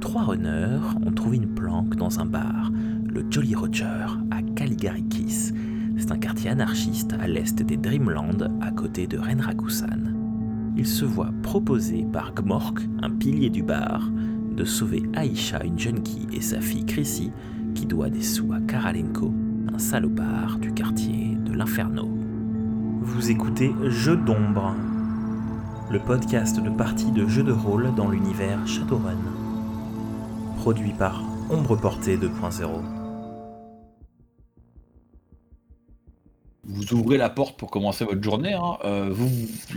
[0.00, 2.70] trois runners ont trouvé une planque dans un bar,
[3.04, 5.52] le Jolly Roger, à Kaligarikis.
[5.96, 10.14] C'est un quartier anarchiste à l'est des Dreamland, à côté de Renrakusan.
[10.76, 14.08] Ils se voient proposer par Gmork, un pilier du bar,
[14.56, 17.32] de sauver Aisha, une junkie, et sa fille Chrissy,
[17.74, 19.32] qui doit des sous à Karalenko,
[19.72, 22.08] un salopard du quartier de l'Inferno.
[23.02, 24.74] Vous écoutez Jeux d'ombre,
[25.90, 29.37] le podcast de partie de jeux de rôle dans l'univers Shadowrun.
[30.68, 32.68] Produit par Ombre Portée 2.0.
[36.62, 38.52] Vous ouvrez la porte pour commencer votre journée.
[38.52, 38.76] hein.
[38.84, 39.14] Euh,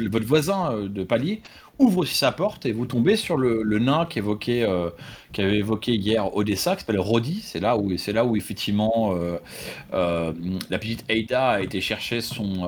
[0.09, 1.43] votre voisin euh, de palier
[1.79, 4.89] ouvre aussi sa porte et vous tombez sur le, nain qui évoquait, euh,
[5.31, 7.39] qui avait évoqué hier Odessa, qui s'appelle Rodi.
[7.41, 10.33] C'est là où, effectivement euh,
[10.69, 12.67] la petite Ada a été chercher son,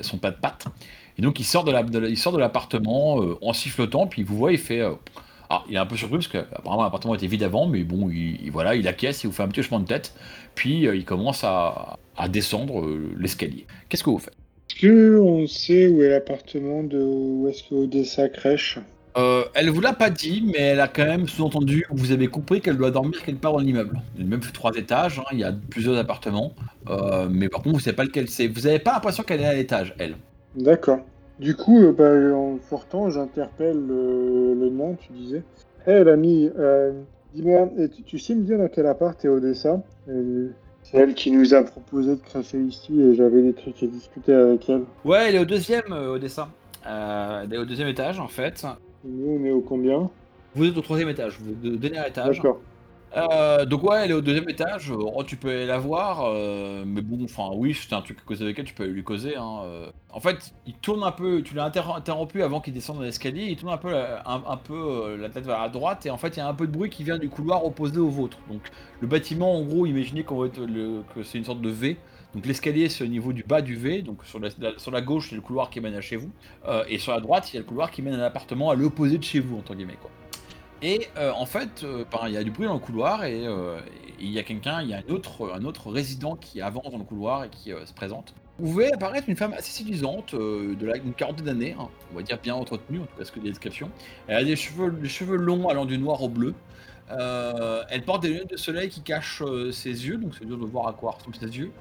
[0.00, 0.64] son pas de patte.
[1.18, 4.82] Et donc il sort de l'appartement en sifflotant, puis il vous voit, il fait.
[5.52, 8.08] Ah, il est un peu surpris parce que apparemment l'appartement était vide avant, mais bon,
[8.10, 10.14] il, il- voilà, il acquiesce, il vous fait un petit hochement de tête,
[10.54, 13.66] puis euh, il commence à, à descendre euh, l'escalier.
[13.88, 14.36] Qu'est-ce que vous faites?
[14.70, 18.78] Est-ce qu'on sait où est l'appartement de où est-ce que Odessa crèche?
[19.18, 22.62] Euh, Elle vous l'a pas dit, mais elle a quand même sous-entendu, vous avez compris
[22.62, 24.02] qu'elle doit dormir quelque part dans l'immeuble.
[24.16, 26.54] L'immeuble fait trois étages, hein, il y a plusieurs appartements,
[26.88, 28.48] euh, mais par contre vous savez pas lequel c'est.
[28.48, 30.16] Vous avez pas l'impression qu'elle est à l'étage, elle?
[30.54, 31.00] D'accord.
[31.42, 35.42] Du coup, euh, bah, en sortant, j'interpelle le, le nain, tu disais.
[35.86, 36.92] Hé l'ami, euh,
[37.34, 39.82] dis-moi, tu, tu sais me dire dans quel appart est Odessa?
[40.08, 40.50] Euh,
[40.84, 44.32] C'est elle qui nous a proposé de crècher ici et j'avais des trucs à discuter
[44.32, 44.84] avec elle.
[45.04, 46.48] Ouais, elle est au deuxième, euh, Odessa.
[46.86, 48.64] Euh, elle est au deuxième étage en fait.
[49.04, 50.08] Et nous, on est au combien?
[50.54, 52.36] Vous êtes au troisième étage, vous êtes au dernier étage.
[52.36, 52.60] D'accord.
[53.16, 54.90] Euh, donc ouais, elle est au deuxième étage.
[54.90, 58.42] Oh, tu peux aller la voir, euh, mais bon, enfin oui, t'as un truc à
[58.42, 59.36] avec elle, tu peux lui causer.
[59.36, 59.90] hein, euh.
[60.10, 61.42] En fait, il tourne un peu.
[61.42, 63.44] Tu l'as inter- interrompu avant qu'il descende dans l'escalier.
[63.44, 66.40] Il tourne un peu, euh, la tête vers la droite et en fait, il y
[66.40, 68.38] a un peu de bruit qui vient du couloir opposé au vôtre.
[68.48, 68.62] Donc
[69.00, 71.98] le bâtiment, en gros, imaginez qu'on va être le- que c'est une sorte de V.
[72.34, 75.42] Donc l'escalier c'est au niveau du bas du V, donc sur la, gauche c'est le
[75.42, 76.32] couloir qui mène à chez vous,
[76.88, 79.18] et sur la droite il y a le couloir qui mène à l'appartement à l'opposé
[79.18, 80.10] de chez vous entre guillemets quoi.
[80.82, 83.46] Et euh, en fait, euh, ben, il y a du bruit dans le couloir et
[83.46, 83.78] euh,
[84.18, 87.04] et il y a quelqu'un, il y a un autre, résident qui avance dans le
[87.04, 88.34] couloir et qui se présente.
[88.58, 92.22] Vous pouvez apparaître une femme assez séduisante, de la, une quarantaine d'années, hein, on va
[92.22, 93.90] dire bien entretenue, en tout cas ce que des descriptions.
[94.28, 96.54] Elle a des cheveux, longs allant du noir au bleu.
[97.08, 100.86] Elle porte des lunettes de soleil qui cachent ses yeux, donc c'est dur de voir
[100.86, 101.72] à quoi ressemblent ses yeux.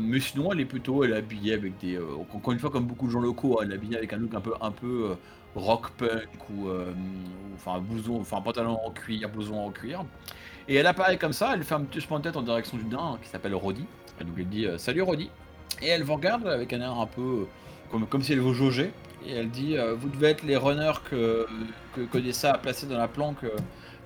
[0.00, 3.08] Mais sinon, elle est plutôt, elle est habillée avec des, encore une fois comme beaucoup
[3.08, 5.16] de gens locaux, hein, elle est habillée avec un look un peu, un peu
[5.56, 6.92] rock punk ou, euh,
[7.56, 10.04] enfin un blouson, enfin pantalon en cuir, blouson en cuir.
[10.68, 12.84] Et elle apparaît comme ça, elle fait un petit hochement de tête en direction du
[12.84, 15.30] nain hein, qui s'appelle donc elle dit euh, salut Rodi.
[15.82, 17.44] Et elle vous regarde avec un air un peu euh,
[17.90, 18.92] comme, comme si elle vous jaugeait.
[19.26, 21.46] Et elle dit euh, vous devez être les runners que
[21.94, 23.44] que Kodessa a placés dans la planque,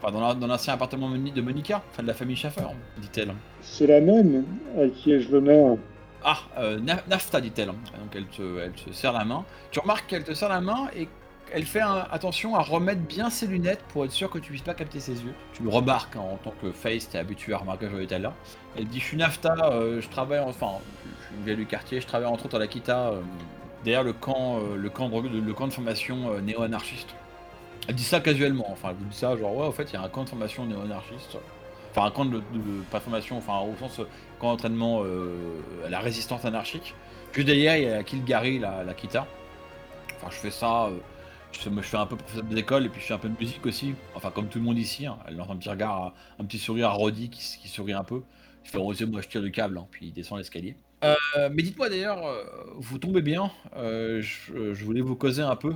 [0.00, 2.62] enfin dans la- dans l'ancien appartement de Monica, enfin de la famille Schaffer,
[2.99, 3.34] dit-elle.
[3.61, 4.44] C'est la même
[4.78, 5.77] à qui ai-je l'honneur
[6.25, 7.69] Ah, euh, Na- Nafta, dit-elle.
[7.69, 9.44] Donc elle te, elle te serre la main.
[9.71, 11.09] Tu remarques qu'elle te serre la main et
[11.53, 14.75] elle fait attention à remettre bien ses lunettes pour être sûr que tu puisses pas
[14.75, 15.34] capter ses yeux.
[15.53, 18.34] Tu le remarques hein, en tant que face, t'es habitué à remarquer que j'étais là.
[18.77, 20.78] Elle dit Je suis Nafta, euh, je travaille, enfin,
[21.44, 23.21] je suis du quartier, je travaille entre autres à l'Akita, euh,
[23.84, 27.15] derrière le camp, euh, le, camp de, le camp de formation euh, néo-anarchiste.
[27.88, 29.97] Elle dit ça casuellement, enfin, elle vous dit ça genre, ouais, en fait, il y
[29.97, 31.37] a un camp de formation néo-anarchiste.
[31.91, 34.00] Enfin, un camp de, de- pas de formation, enfin, au sens
[34.38, 35.03] camp d'entraînement
[35.84, 36.94] à la résistance anarchique.
[37.32, 39.27] Juste derrière, il y a Kilgari, la, la Kita.
[40.17, 40.91] Enfin, je fais ça,
[41.53, 43.37] je, fais, je fais un peu professeur d'école et puis je fais un peu de
[43.38, 43.94] musique aussi.
[44.15, 45.06] Enfin, comme tout le monde ici.
[45.06, 45.19] hein.
[45.27, 48.22] Elle lance un petit regard, à- un petit sourire à Roddy qui, sourit un peu.
[48.65, 50.77] Je fais Rosé, moi je tire du câble, hein, puis il descend l'escalier.
[51.03, 51.15] Euh,
[51.53, 52.44] mais dites-moi d'ailleurs, euh,
[52.77, 53.50] vous tombez bien.
[53.77, 55.75] euh, je, je voulais vous causer un peu.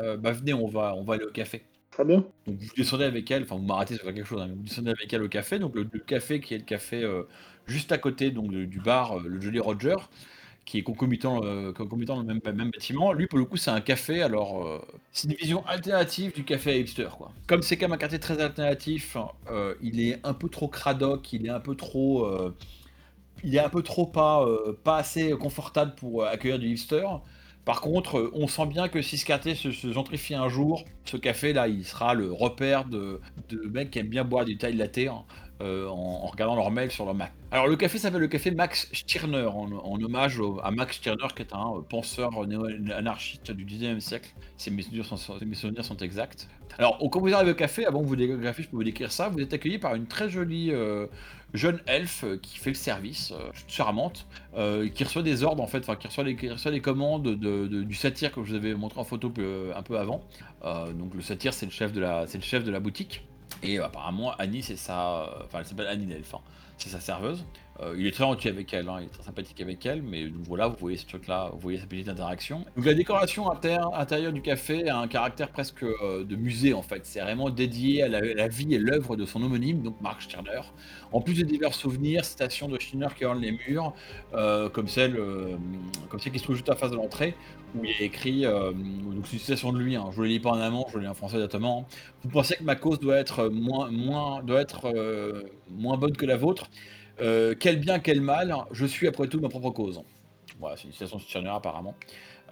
[0.00, 1.64] Euh, bah venez, on va, on va aller au café.
[1.90, 2.24] Très bien.
[2.46, 4.90] Donc vous descendez avec elle, enfin vous m'arrêtez sur quelque chose, hein, mais vous descendez
[4.90, 7.22] avec elle au café, donc le, le café qui est le café euh,
[7.66, 9.96] juste à côté donc, de- du bar, euh, le Jolly Roger,
[10.66, 13.12] qui est concomitant, euh, concomitant dans le même, même bâtiment.
[13.14, 14.80] Lui pour le coup c'est un café, alors euh,
[15.12, 17.32] c'est une vision alternative du café à hipster quoi.
[17.46, 19.16] Comme c'est quand même un quartier très alternatif,
[19.50, 22.28] euh, il est un peu trop cradoc, il est un peu trop...
[23.44, 24.46] il est un peu trop pas,
[24.84, 27.06] pas assez confortable pour accueillir du hipster.
[27.64, 31.16] Par contre, on sent bien que si ce quartier se, se gentrifie un jour, ce
[31.16, 34.98] café-là, il sera le repère de, de mecs qui aiment bien boire du taille latte
[34.98, 35.24] hein,
[35.62, 37.32] euh, en, regardant leur mail sur leur Mac.
[37.50, 39.72] Alors le café s'appelle le café Max Stirner, en,
[40.02, 44.34] hommage à Max Stirner qui est un euh, penseur néo-anarchiste du 19e siècle.
[44.58, 46.48] Si mes souvenirs sont, exacts.
[46.78, 49.30] Alors quand vous arrivez au café, avant que vous café, je peux vous décrire ça,
[49.30, 51.06] vous êtes accueilli par une très jolie euh,
[51.54, 53.32] jeune elfe qui fait le service,
[53.66, 54.26] charmante,
[54.94, 58.30] qui reçoit des ordres en fait, enfin qui reçoit les, les commandes de, du satyre
[58.30, 59.32] que je vous avais montré en photo
[59.74, 60.20] un peu avant.
[60.62, 63.22] Donc le satyre c'est le c'est le chef de la boutique.
[63.62, 66.40] Et euh, apparemment Annie c'est sa, enfin elle s'appelle Annie l'elfe, hein.
[66.78, 67.44] c'est sa serveuse.
[67.80, 70.26] Euh, il est très gentil avec elle, hein, il est très sympathique avec elle, mais
[70.44, 72.64] voilà, vous voyez ce truc-là, vous voyez cette petite interaction.
[72.74, 77.04] Donc la décoration intérieure du café a un caractère presque euh, de musée en fait.
[77.04, 80.62] C'est vraiment dédié à la, vie et l'œuvre de son homonyme, donc Mark Stirner.
[81.12, 83.92] En plus de divers souvenirs, citations de Stirner qui ornent les murs,
[84.32, 85.56] euh, comme celle, euh,
[86.08, 87.34] comme celle qui se trouve juste en face de l'entrée,
[87.74, 90.28] où il a écrit, euh, donc c'est une citation de lui, hein, je ne le
[90.30, 91.86] lis pas en allemand, je le lis en français directement.
[92.22, 96.26] Vous pensez que ma cause doit être moins, moins, doit être, euh, moins bonne que
[96.26, 96.66] la vôtre?
[97.20, 100.02] Euh, quel bien, quel mal, je suis après tout ma propre cause.
[100.58, 101.94] Voilà, c'est une citation de apparemment.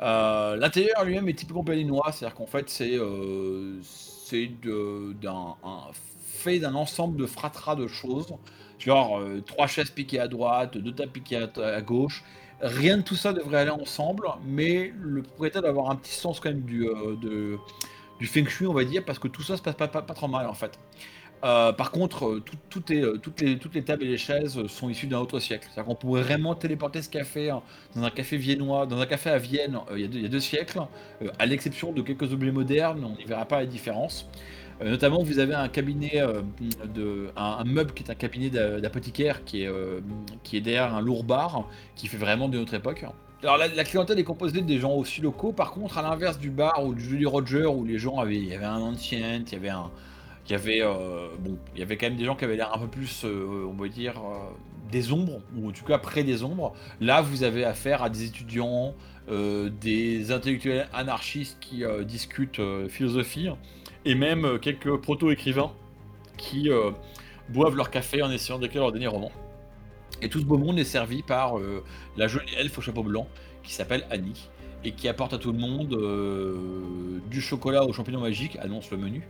[0.02, 3.80] Euh, L'intérieur lui-même est typiquement berlinois, c'est-à-dire qu'en fait c'est euh,
[5.20, 5.90] d'un un-
[6.26, 8.28] fait d'un ensemble de fratras de choses,
[8.78, 12.24] genre euh, trois chaises piquées à droite, deux tables piquées à gauche.
[12.60, 16.40] Rien de tout ça devrait aller ensemble, mais le propriétaire doit avoir un petit sens
[16.40, 17.56] quand même du, euh,
[18.22, 20.46] feng shui, on va dire, parce que tout ça se passe pas, pas, trop mal
[20.46, 20.78] en fait.
[21.42, 25.08] Euh, par contre, euh, tout, toutes, les, toutes les tables et les chaises sont issues
[25.08, 25.66] d'un autre siècle.
[25.68, 27.62] C'est-à-dire qu'on pourrait vraiment téléporter ce café hein,
[27.94, 30.80] dans un café viennois, dans un café à Vienne il, y a deux, siècles,
[31.38, 34.26] à l'exception de quelques objets modernes, on n'y verra pas la différence.
[34.80, 36.42] Euh, notamment, vous avez un cabinet, euh,
[37.36, 40.00] un, meuble qui est un cabinet d'a- d'apothicaire qui, est, euh,
[40.42, 43.04] qui est derrière un lourd bar, qui fait vraiment de notre époque.
[43.42, 45.52] Alors la, clientèle est composée des gens aussi locaux.
[45.52, 48.80] Par contre, à l'inverse du bar ou du Julie Roger, où les gens avaient, un
[48.80, 49.90] ancien, il y avait un,
[50.46, 50.80] il y avait
[51.40, 53.74] bon, il y avait quand même des gens qui avaient l'air un peu plus, on
[53.74, 54.14] va dire,
[54.90, 56.72] des ombres ou en tout cas près des ombres.
[57.02, 58.94] Là, vous avez affaire à des étudiants,
[59.28, 63.50] des intellectuels anarchistes qui discutent philosophie
[64.04, 65.72] et même euh, quelques proto-écrivains
[66.36, 66.90] qui euh,
[67.48, 69.30] boivent leur café en essayant d'écrire leur dernier roman.
[70.22, 71.82] Et tout ce beau monde est servi par euh,
[72.16, 73.28] la jolie elfe au chapeau blanc
[73.62, 74.48] qui s'appelle Annie
[74.84, 75.96] et qui apporte à tout le monde
[77.30, 79.26] du chocolat aux champignons magiques, annonce le menu,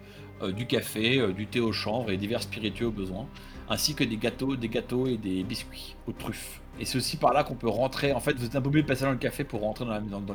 [0.57, 3.29] du café, du thé au chanvre et divers spiritueux au besoin,
[3.69, 6.61] ainsi que des gâteaux, des gâteaux et des biscuits aux truffes.
[6.81, 8.13] Et c'est aussi par là qu'on peut rentrer.
[8.13, 10.21] En fait, vous êtes un peu obligé de passer dans le café pour rentrer dans
[10.21, 10.35] dans-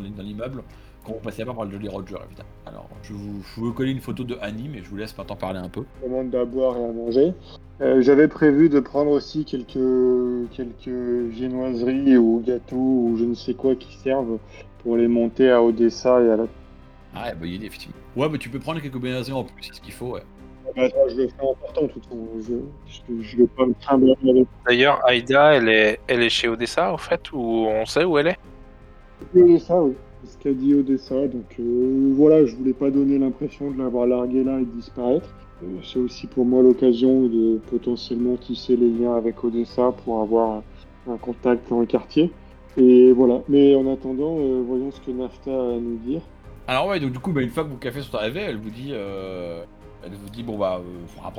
[1.24, 2.50] passez pas par le Jolly Roger, évidemment.
[2.66, 5.36] Alors, je vous, je vous coller une photo de Annie, mais je vous laisse maintenant
[5.36, 5.84] parler un peu.
[6.02, 7.34] commande à boire et à manger.
[7.82, 13.54] Euh, J'avais prévu de prendre aussi quelques, quelques viennoiseries ou gâteaux ou je ne sais
[13.54, 14.38] quoi qui servent
[14.84, 16.46] pour les monter à Odessa et à la.
[17.16, 17.96] Ah, ouais, bonne idée, effectivement.
[18.16, 20.24] Ouais, mais tu peux prendre quelques bénédictions en plus, c'est ce qu'il faut, ouais.
[20.68, 22.28] Ah bah, ça, je le ferai en toute façon.
[22.40, 22.54] Je,
[22.86, 23.74] je, je vais pas me
[24.32, 28.18] avec D'ailleurs, Aïda, elle est, elle est chez Odessa, au fait, ou on sait où
[28.20, 28.38] elle est?
[29.36, 29.94] Odessa, oui.
[30.30, 31.28] Ce qu'a dit Odessa.
[31.28, 35.28] Donc euh, voilà, je voulais pas donner l'impression de l'avoir largué là et de disparaître.
[35.64, 40.62] Euh, C'est aussi pour moi l'occasion de potentiellement tisser les liens avec Odessa pour avoir
[41.10, 42.32] un contact dans le quartier.
[42.78, 43.42] Et voilà.
[43.50, 46.22] Mais en attendant, euh, voyons ce que Nafta a à nous dire.
[46.68, 48.70] Alors ouais, donc du coup, bah, une fois que vos cafés sont arrivés, elle vous
[48.70, 50.82] dit, elle vous dit bon bah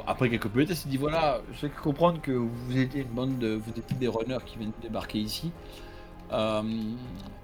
[0.09, 3.39] après, quelques minutes, elle se dit voilà, je sais comprendre que vous étiez une bande
[3.39, 5.53] de, vous étiez des runners qui viennent débarquer ici.
[6.33, 6.63] Euh,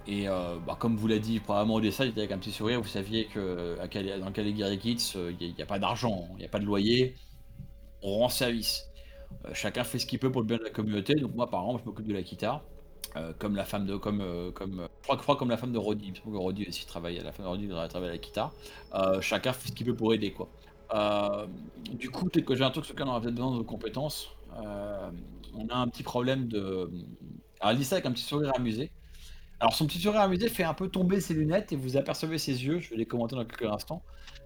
[0.07, 2.81] et euh, bah, comme vous l'a dit probablement Odessa, il était avec un petit sourire,
[2.81, 6.39] vous saviez que à Cali- dans Caligari Kids, euh, il n'y a, pas d'argent, il
[6.39, 7.17] n'y a pas de loyer,
[8.03, 8.85] on rend service.
[9.55, 11.15] Chacun fait ce qu'il peut pour le bien de la communauté.
[11.15, 12.63] Donc moi par exemple, je m'occupe de la guitare.
[13.39, 16.37] Comme la femme de comme comme je crois, crois comme la femme de Roddy, semble
[16.37, 18.53] que Roddy aussi travaille à la femme de Roddy travaille à la guitare.
[19.23, 20.51] Chacun fait ce qu'il peut pour aider quoi.
[21.93, 24.31] Du coup, peut-être que j'ai un truc sur lequel on a peut-être besoin de compétences.
[25.55, 26.91] On a un petit problème de.
[27.67, 28.93] Alors, elle dit ça avec un petit sourire amusé.
[29.59, 32.65] Alors, son petit sourire amusé fait un peu tomber ses lunettes et vous apercevez ses
[32.65, 32.79] yeux.
[32.79, 34.03] Je vais les commenter dans quelques instants.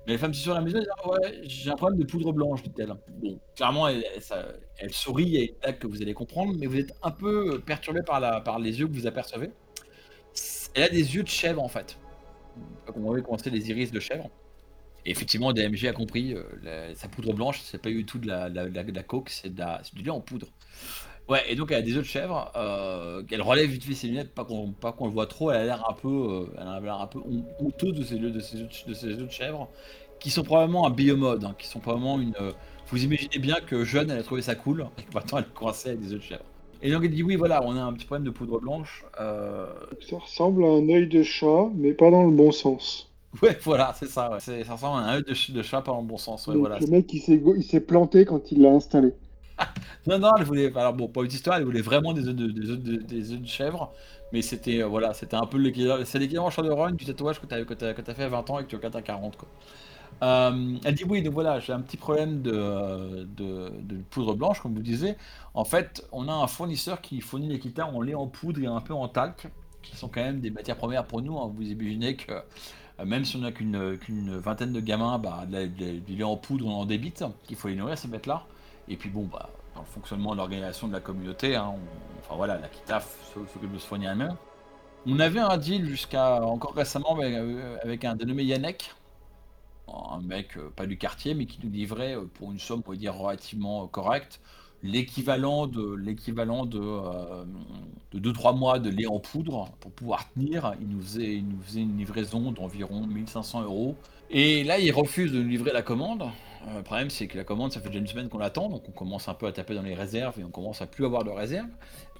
[0.07, 0.79] Mais elle fait un petit sourire amusé.
[0.79, 2.95] Elle dit Ouais, j'ai un problème de poudre blanche, dit-elle.
[3.21, 4.03] Bon, clairement, elle,
[4.79, 5.53] elle- sourit.
[5.61, 8.95] Blague que vous allez comprendre, mais vous êtes un peu perturbé par, les yeux que
[8.95, 9.51] vous apercevez.
[10.73, 11.99] Elle a des yeux de chèvre en fait.
[12.97, 14.31] On va commencer les iris de chèvre.
[15.05, 18.49] Et effectivement, DMG a compris, euh, sa poudre blanche, c'est pas du tout de la,
[18.49, 20.47] de la coke, c'est du lait en poudre.
[21.31, 24.09] Ouais, et donc elle a des yeux de chèvre, euh, qu'elle relève vite fait ses
[24.09, 26.67] lunettes, pas qu'on pas qu'on le voit trop, elle a l'air un peu, euh, elle
[26.69, 29.07] a l'air un peu hon- honteuse de ses, yeux- de, ses, yeux de, de ses
[29.09, 29.69] yeux de chèvre,
[30.19, 32.35] qui sont probablement un biomode, hein, qui sont probablement une...
[32.41, 32.53] euh,
[32.89, 35.91] vous imaginez bien que jeune, elle a trouvé ça cool, et que maintenant elle coincée
[35.91, 36.45] avec des yeux de chèvre.
[36.83, 39.73] Et donc elle dit oui, voilà, on a un petit problème de poudre blanche, euh,
[40.01, 43.11] Ça ressemble à un œil de chat, mais pas dans le bon sens.
[43.43, 44.31] Ouais, voilà, c'est ça.
[44.33, 44.41] Ouais.
[44.41, 46.47] Ça ressemble à un œil de, ch- de chat, pas dans le bon sens.
[46.47, 46.81] Ouais, Donc, voilà.
[46.81, 49.13] le mec, il s'est go- il s'est planté quand il l'a installé.
[50.07, 50.77] non, non, elle voulait.
[50.77, 53.93] Alors bon, pas une histoire, elle voulait vraiment des œufs de, œufs de, chèvre.
[54.33, 56.03] Mais c'était euh, voilà, c'était un peu l'équivalent.
[56.05, 58.65] C'est l'équivalent Shadowrun du tatouage que as, t'as- que t'as fait à 20 ans et
[58.65, 59.37] que tu regardes à 40.
[59.37, 59.49] Quoi.
[60.23, 64.75] Euh, elle dit oui, donc voilà, j'ai un petit problème de, de, poudre blanche, comme
[64.75, 65.17] vous disiez.
[65.55, 68.67] En fait, on a un fournisseur qui fournit les guitares en lait en poudre et
[68.67, 69.49] un peu en talc,
[69.83, 71.39] qui sont quand même des matières premières pour nous.
[71.39, 71.53] hein.
[71.55, 76.25] Vous imaginez que euh, même si on n'a qu'une vingtaine de gamins, bah, du lait
[76.25, 78.45] en poudre, on en débite, qu'il faut les nourrir ces bêtes-là.
[78.89, 81.75] Et puis bon, bah, dans le fonctionnement de l'organisation de la communauté, hein,
[82.21, 84.37] enfin voilà, la Kitaf s'occupe de se fournir elle-même.
[85.07, 88.91] On avait un deal jusqu'à encore récemment avec, euh, un dénommé Yannick,
[89.89, 92.91] un mec euh, pas du quartier, mais qui nous livrait euh, pour une somme, on
[92.91, 94.41] va dire, relativement correcte,
[94.83, 97.01] l'équivalent de l'équivalent de
[98.15, 100.75] 2-3 mois de lait en poudre pour pouvoir tenir.
[100.81, 103.97] Il nous faisait, il nous faisait une livraison d'environ 1500 euros.
[104.31, 106.25] Et là, il refuse de nous livrer la commande.
[106.69, 108.87] Euh, le problème, c'est que la commande, ça fait déjà une semaine qu'on l'attend, donc
[108.89, 111.25] on commence un peu à taper dans les réserves et on commence à plus avoir
[111.25, 111.69] de réserves.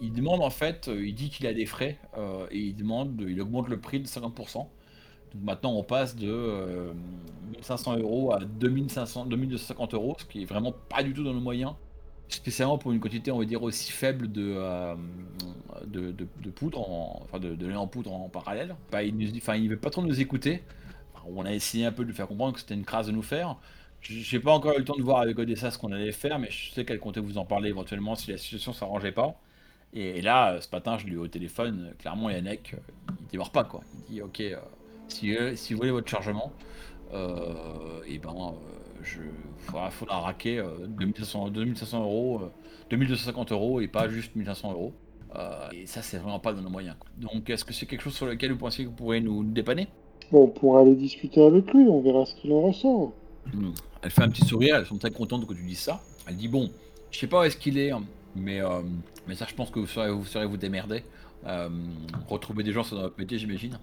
[0.01, 3.17] Il demande en fait, euh, il dit qu'il a des frais euh, et il demande,
[3.17, 4.71] de- il augmente le prix de 50%.
[5.35, 6.93] Donc maintenant, on passe de euh,
[7.53, 11.41] 1500 euros à 2500, 2250 euros, ce qui est vraiment pas du tout dans nos
[11.41, 11.73] moyens,
[12.29, 14.33] spécialement pour une quantité, on va dire, aussi faible
[15.87, 18.77] de, de, poudre, en- enfin de, lait en poudre en parallèle.
[18.91, 20.63] Bah, il dit, enfin, veut pas trop nous écouter.
[21.27, 23.23] On a essayé un peu de lui faire comprendre que c'était une crasse de nous
[23.23, 23.57] faire.
[24.03, 26.51] J'ai pas encore eu le temps de voir avec Odessa ce qu'on allait faire, mais
[26.51, 29.39] je sais qu'elle comptait vous en parler éventuellement si la situation s'arrangeait pas.
[29.93, 32.75] Et, et là, euh, ce matin, je lui ai eu au téléphone, euh, clairement, Yannick,
[32.75, 32.79] euh,
[33.21, 33.83] il démarre pas quoi.
[34.09, 34.43] Il dit, ok,
[35.09, 36.53] si, si vous voulez votre chargement,
[37.13, 38.55] et ben,
[39.03, 39.21] je,
[39.59, 42.51] faudra, faudra raquer euh, 2500, 2500 euros, euh,
[42.91, 44.93] 2250 euros et pas juste 1500 euros.
[45.73, 46.97] Et ça, c'est vraiment pas dans nos moyens.
[46.99, 47.09] quoi.
[47.17, 49.87] Donc, est-ce que c'est quelque chose sur lequel vous pensez que vous pourrez nous, dépanner?
[50.33, 53.13] Bon, on pourra aller discuter avec lui, on verra ce qu'il en ressort.
[53.53, 53.71] Hmm.
[54.03, 56.01] Elle fait un petit sourire, elles sont très contentes que tu dises ça.
[56.27, 56.71] Elle dit bon,
[57.11, 58.03] je sais pas où est-ce qu'il est, hein,
[58.35, 58.83] mais, euh,
[59.27, 61.05] mais ça je pense que vous saurez vous, saurez vous démerder.
[61.47, 61.69] Euh,
[62.29, 63.79] retrouver des gens c'est dans votre métier j'imagine.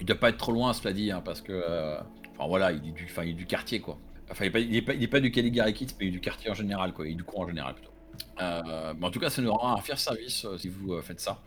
[0.00, 1.98] Il doit pas être trop loin cela dit, hein, parce que euh,
[2.36, 3.98] enfin voilà, il est du, il est du quartier quoi.
[4.30, 6.12] Enfin il est pas, est pas, il est pas du Caligari Kids, mais il est
[6.12, 7.90] du quartier en général quoi, il est du coin en général plutôt.
[8.38, 11.42] Mais en tout cas ça nous rend un fier service si vous faites ça.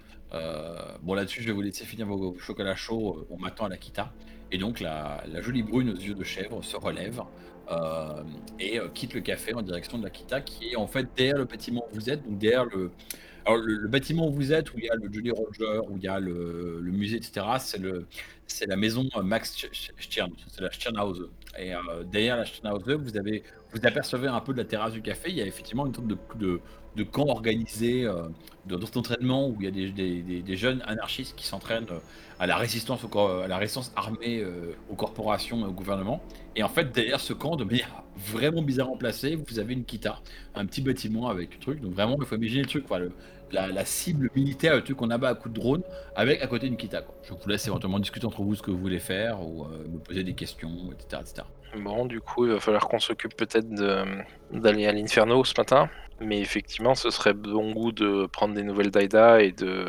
[1.02, 4.12] Bon là-dessus je vais vous laisser finir vos, chocolats chauds, on m'attend à la Kita.
[4.52, 7.22] Et donc la, jolie brune aux yeux de chèvre se relève
[8.60, 11.38] et euh, quitte le café en direction de la Kita qui est en fait derrière
[11.38, 12.92] le bâtiment où vous êtes, donc derrière le,
[13.88, 16.20] bâtiment où vous êtes, où il y a le Jolly Roger, où il y a
[16.20, 17.46] le, musée, etc.,
[18.48, 19.56] c'est la maison euh, Max
[20.00, 21.30] Stirn, c'est la Stirnhause.
[21.58, 23.12] Et euh, derrière la Stirnhause, vous
[23.74, 26.08] vous apercevez un peu de la terrasse du café, il y a effectivement une sorte
[26.08, 26.62] de, de,
[26.98, 28.24] de camp organisé euh,
[28.66, 32.00] de- d'entraînement où il y a des, jeunes anarchistes qui s'entraînent euh,
[32.40, 36.22] à la résistance à la résistance armée euh, aux corporations et au gouvernement.
[36.56, 40.20] Et en fait, derrière ce camp, de manière vraiment bizarrement placée, vous avez une kita,
[40.56, 41.80] un petit bâtiment avec un truc.
[41.82, 43.12] Donc vraiment, il faut imaginer le truc, quoi, le-
[43.52, 45.82] la, cible militaire, le truc qu'on abat à coup de drone,
[46.16, 47.04] avec à côté une kita.
[47.24, 50.00] Je vous laisse éventuellement discuter entre vous ce que vous voulez faire ou euh, me
[50.00, 51.22] poser des questions, etc.
[51.22, 51.44] etc.
[51.78, 53.70] Bon, du coup, il va falloir qu'on s'occupe peut-être
[54.52, 55.90] d'aller à l'Inferno ce matin.
[56.20, 59.86] Mais effectivement, ce serait bon goût de prendre des nouvelles d'Aida et de,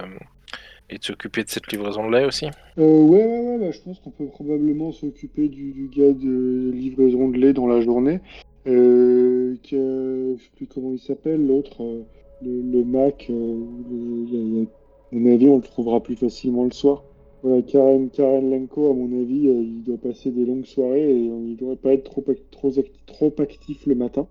[0.90, 2.48] et de s'occuper de cette livraison de lait aussi.
[2.78, 7.52] Euh, ouais, bah, je pense qu'on peut probablement s'occuper du, gars de livraison de lait
[7.52, 8.20] dans la journée.
[8.66, 12.04] Euh, que, je sais plus comment il s'appelle, l'autre, euh,
[12.40, 13.26] le, le Mac.
[13.30, 13.34] euh,
[13.90, 14.68] le-
[15.12, 17.04] à mon avis, on le trouvera plus facilement le soir.
[17.42, 21.14] Voilà, Karen, Karen Lenko, à mon avis, euh, il doit passer des longues soirées et
[21.16, 22.24] il devrait pas être trop,
[23.06, 24.28] trop actif le matin.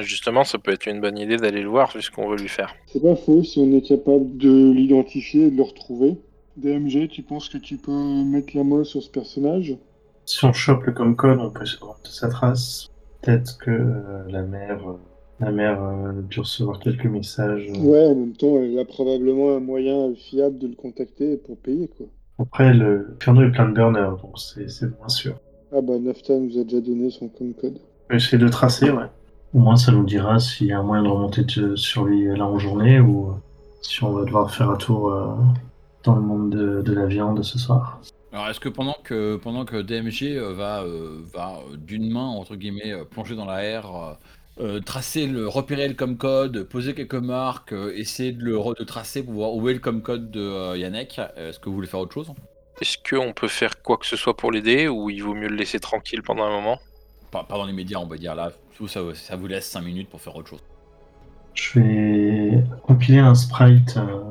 [0.00, 2.48] Justement, ça peut être une bonne idée d'aller le voir vu ce qu'on veut lui
[2.48, 2.74] faire.
[2.86, 6.16] C'est pas faux si on est capable de l'identifier et de le retrouver.
[6.56, 9.76] DMG, tu penses que tu peux mettre la main sur ce personnage?
[10.24, 12.88] Si on chope le Comcode, on peut se rendre de sa trace.
[13.22, 14.94] Peut-être que euh, la mère, euh,
[15.40, 17.66] la mère euh, a dû recevoir quelques messages.
[17.70, 17.78] euh.
[17.80, 21.88] Ouais, en même temps, elle a probablement un moyen fiable de le contacter pour payer,
[21.88, 22.06] quoi.
[22.38, 25.36] Après, le Inferno est plein de burners, donc c'est c'est moins sûr.
[25.72, 27.54] Ah bah, Nafta nous a déjà donné son code.
[27.62, 29.06] On peut essayer de tracer, ouais.
[29.54, 32.26] Au moins, ça nous dira s'il y a un moyen de remonter de- sur lui
[32.36, 33.34] là en journée ou euh,
[33.82, 35.26] si on va devoir faire un tour euh,
[36.02, 38.00] dans le monde de, de la viande ce soir.
[38.32, 42.26] Alors, est-ce que pendant que, pendant que DMG euh, va, euh, va euh, d'une main,
[42.26, 44.14] entre guillemets, euh, plonger dans la air, euh,
[44.60, 48.82] euh, tracer le, repérer le comcode, poser quelques marques, euh, essayer de le re- de
[48.84, 52.00] tracer pour voir où est le comcode de euh, Yannick, est-ce que vous voulez faire
[52.00, 52.32] autre chose?
[52.80, 55.54] Est-ce qu'on peut faire quoi que ce soit pour l'aider ou il vaut mieux le
[55.54, 56.80] laisser tranquille pendant un moment?
[57.34, 58.52] Pas, pas dans les médias, on va dire là.
[58.76, 60.62] Tout ça, ça vous laisse 5 minutes pour faire autre chose.
[61.54, 64.22] Je vais compiler un sprite euh,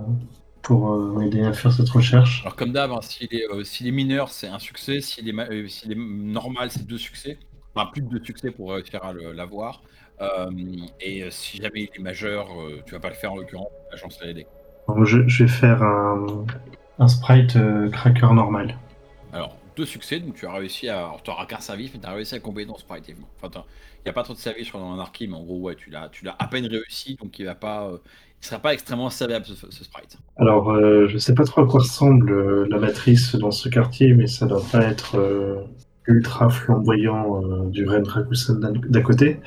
[0.61, 2.41] pour euh, m'aider à faire cette recherche.
[2.41, 5.01] Alors, comme d'hab, hein, s'il est, euh, mineur, c'est un succès.
[5.01, 7.37] S'il est, est normal, c'est deux succès.
[7.75, 9.81] Enfin, plus de deux succès pour réussir à l'avoir.
[11.01, 12.47] Et si jamais il est majeur,
[12.85, 14.45] tu vas pas le faire en l'occurrence, la chance l'aider.
[14.87, 16.45] Donc, je, je vais faire un,
[16.99, 17.57] un sprite
[17.91, 18.77] cracker normal.
[19.75, 20.97] Deux succès, donc tu as réussi à.
[20.99, 23.11] Alors, tu n'auras qu'un service, mais tu as réussi à combiner ton sprite.
[23.41, 23.63] Enfin,
[23.99, 25.75] il n'y a pas trop de service je crois, dans l'anarchie, mais en gros, ouais,
[25.75, 27.87] tu l'as à peine réussi, donc il va pas.
[27.87, 27.97] euh,
[28.43, 30.17] sera pas extrêmement serviable ce, sprite.
[30.37, 34.13] Alors, euh, je sais pas trop à quoi ressemble euh, la matrice dans ce quartier,
[34.13, 35.61] mais ça doit pas être euh,
[36.07, 39.39] ultra flamboyant euh, du Ren Rakusan d'à côté.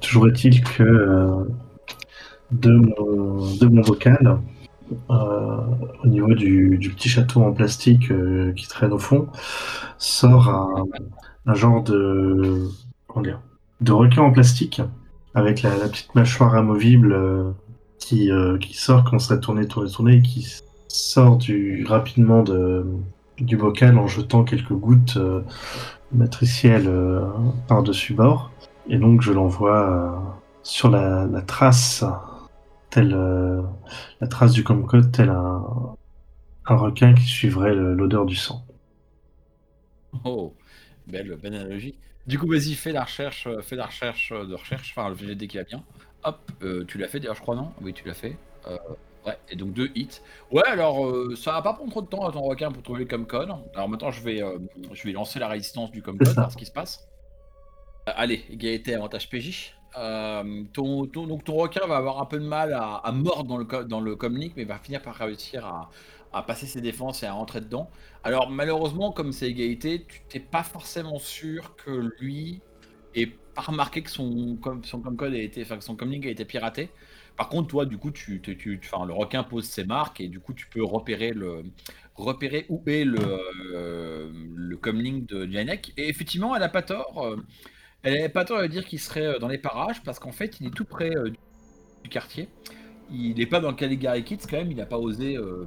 [0.00, 1.44] Toujours est-il que
[2.52, 4.38] de, mon, de mon bocal,
[5.10, 5.60] euh,
[6.04, 9.28] au niveau du, petit château en plastique euh, qui traîne au fond,
[9.98, 10.48] sort
[11.46, 12.68] un, genre de,
[13.88, 14.80] requin en plastique
[15.34, 17.52] avec la, petite mâchoire amovible euh,
[17.98, 18.30] qui,
[18.74, 22.86] sort quand ça tourné, tourné, tourné et qui sort du, rapidement de,
[23.38, 25.18] du bocal en jetant quelques gouttes
[26.12, 26.90] matricielles
[27.66, 28.50] par-dessus bord.
[28.88, 30.22] Et donc je l'envoie
[30.62, 32.04] sur la trace,
[32.90, 33.62] telle euh,
[34.20, 35.96] la trace du Comcode, tel un,
[36.66, 38.64] un requin qui suivrait l'odeur du sang.
[40.24, 40.54] Oh,
[41.06, 41.94] belle, belle analogie.
[42.26, 45.16] Du coup, vas-y, fais la recherche, euh, fais la recherche euh, de recherche, enfin le
[45.16, 45.84] GD qui va bien.
[46.24, 47.72] Hop, euh, tu l'as fait d'ailleurs, je crois, non?
[47.80, 48.36] Oui, tu l'as fait.
[48.66, 48.76] Euh,
[49.26, 50.20] ouais, et donc deux hits.
[50.50, 53.00] Ouais, alors euh, ça va pas prendre trop de temps à ton requin pour trouver
[53.00, 53.50] le Comcode.
[53.74, 54.42] Alors maintenant, je vais,
[54.92, 57.08] je vais lancer la résistance du Comcode, voir ce qui se passe.
[58.06, 59.74] Allez, égalité avantage PJ.
[59.96, 63.84] Euh, ton, donc ton requin va avoir un peu de mal à, mordre dans le,
[63.84, 65.90] dans le comlink, mais va finir par réussir à,
[66.42, 67.90] passer ses défenses et à rentrer dedans.
[68.22, 72.60] Alors malheureusement, comme c'est égalité, tu t'es pas forcément sûr que lui
[73.14, 76.44] ait pas remarqué que son, com- son a été, enfin que son comlink a été
[76.44, 76.90] piraté.
[77.36, 80.40] Par contre, toi, du coup, tu, tu, tu- le requin pose ses marques et du
[80.40, 81.62] coup, tu peux repérer le,
[82.14, 83.18] repérer où est le,
[83.74, 85.92] euh, le comlink de Janek.
[85.96, 87.24] Et effectivement, elle a pas tort.
[87.24, 87.36] euh,
[88.02, 90.60] elle n'a pas tort de dire qu'il serait euh, dans les parages parce qu'en fait,
[90.60, 91.30] il est tout près euh,
[92.04, 92.48] du quartier.
[93.10, 95.66] Il n'est pas dans le Caligari Kids quand même, il n'a pas osé euh,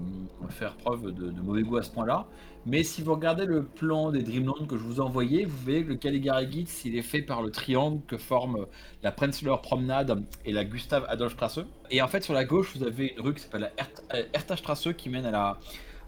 [0.50, 2.28] faire preuve de, mauvais goût à ce point-là.
[2.66, 5.84] Mais si vous regardez le plan des Dreamland que je vous ai envoyé, vous verrez
[5.84, 8.68] que le Caligari Kids, il est fait par le triangle que forment
[9.02, 11.60] la Prenzler Promenade et la Gustave Adolf Strasse.
[11.90, 14.56] Et en fait, sur la gauche, vous avez une rue qui s'appelle la Ert- Hertha
[14.56, 15.60] Strasse qui mène à la,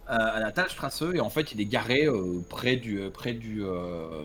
[0.07, 1.03] à la Talstrasse.
[1.13, 4.23] Et en fait, il est garé euh, près du, euh, près du, euh,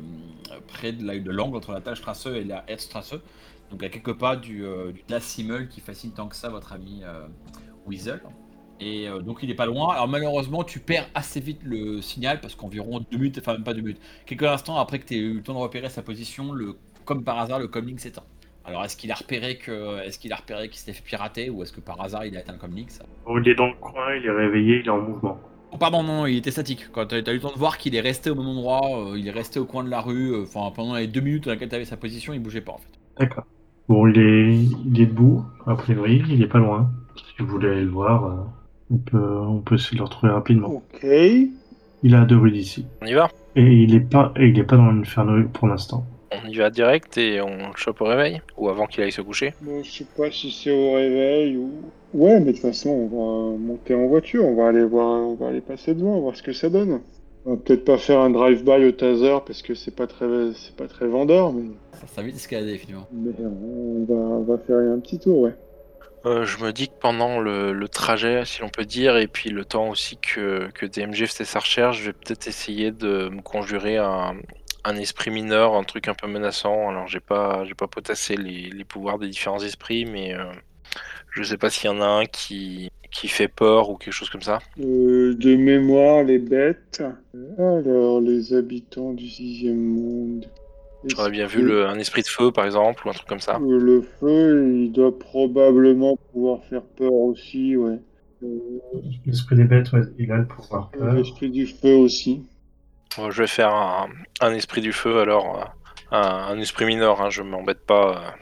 [0.67, 3.15] près de la- de l'angle entre la Talstrasse et la Erdstrasse.
[3.71, 7.03] Donc à quelques pas du, du Das Simmel qui fascine tant que ça votre ami
[7.87, 8.23] Weasel.
[8.81, 9.93] Et donc il est pas loin.
[9.93, 13.75] Alors malheureusement tu perds assez vite le signal parce qu'environ deux minutes, enfin même pas
[13.75, 16.53] deux minutes, quelques instants après que tu aies eu le temps de repérer sa position,
[16.53, 18.23] le, comme par hasard le comlink s'éteint.
[18.65, 19.59] Alors est-ce qu'il a repéré
[20.07, 22.41] est-ce qu'il a repéré qu'il s'était fait pirater ou est-ce que par hasard il a
[22.41, 23.05] éteint le comlink ça?
[23.29, 25.39] Il est dans le coin, il est réveillé, il est en mouvement.
[25.73, 26.91] Oh, pardon, non, non, il était statique.
[26.93, 29.19] Quand t'as as eu le temps de voir qu'il est resté au même endroit, euh,
[29.19, 31.53] il est resté au coin de la rue, euh, enfin pendant les deux minutes dans
[31.53, 32.99] lesquelles tu avais sa position, il bougeait pas en fait.
[33.19, 33.45] D'accord.
[33.89, 34.55] Bon, il est,
[34.87, 36.91] il est debout, a priori, il est pas loin.
[37.17, 38.37] Si vous voulez aller le voir, euh,
[38.91, 40.69] on peut, on peut essayer de le retrouver rapidement.
[40.69, 41.05] Ok.
[42.03, 42.87] Il est à deux rues d'ici.
[43.03, 43.29] On y va?
[43.57, 46.07] Et il est pas, et il est pas dans l'inferno pour l'instant.
[46.31, 49.23] On y va direct et on le chope au réveil Ou avant qu'il aille se
[49.23, 51.71] coucher Bon, je sais pas si c'est au réveil ou.
[52.15, 53.07] Ouais, mais de toute façon, on
[53.53, 56.43] va monter en voiture, on va aller voir, on va aller passer devant, voir ce
[56.43, 57.01] que ça donne.
[57.45, 60.75] On va peut-être pas faire un drive-by au taser parce que c'est pas très, c'est
[60.77, 63.07] pas très vendeur, mais, Ça, ça a vite escaladé finalement.
[63.13, 65.55] mais on va, on va faire un petit tour, ouais.
[66.27, 69.51] Euh, je me dis que pendant le, le trajet, si l'on peut dire, et puis
[69.51, 73.41] le temps aussi que, que DMG faisait sa recherche, je vais peut-être essayer de me
[73.41, 74.37] conjurer un,
[74.85, 76.89] un esprit mineur, un truc un peu menaçant.
[76.89, 80.45] Alors j'ai pas, j'ai pas potassé les, les pouvoirs des différents esprits, mais euh,
[81.43, 84.31] je sais pas s'il y en a un qui, qui fait peur ou quelque chose
[84.31, 84.59] comme ça.
[84.81, 87.03] Euh, de mémoire, les bêtes.
[87.59, 90.47] Alors, les habitants du sixième monde.
[91.05, 93.57] J'aurais bien vu le, un esprit de feu par exemple, ou un truc comme ça.
[93.57, 97.99] Euh, Le feu, il doit probablement pouvoir faire peur aussi, ouais.
[98.43, 98.59] Euh,
[99.27, 101.13] L'esprit des bêtes, ouais, il a le pouvoir peur.
[101.15, 102.43] L'esprit du feu aussi.
[103.17, 104.09] Bon, je vais faire un,
[104.41, 105.73] un esprit du feu alors,
[106.11, 108.35] un, un esprit mineur, hein, je m'embête pas.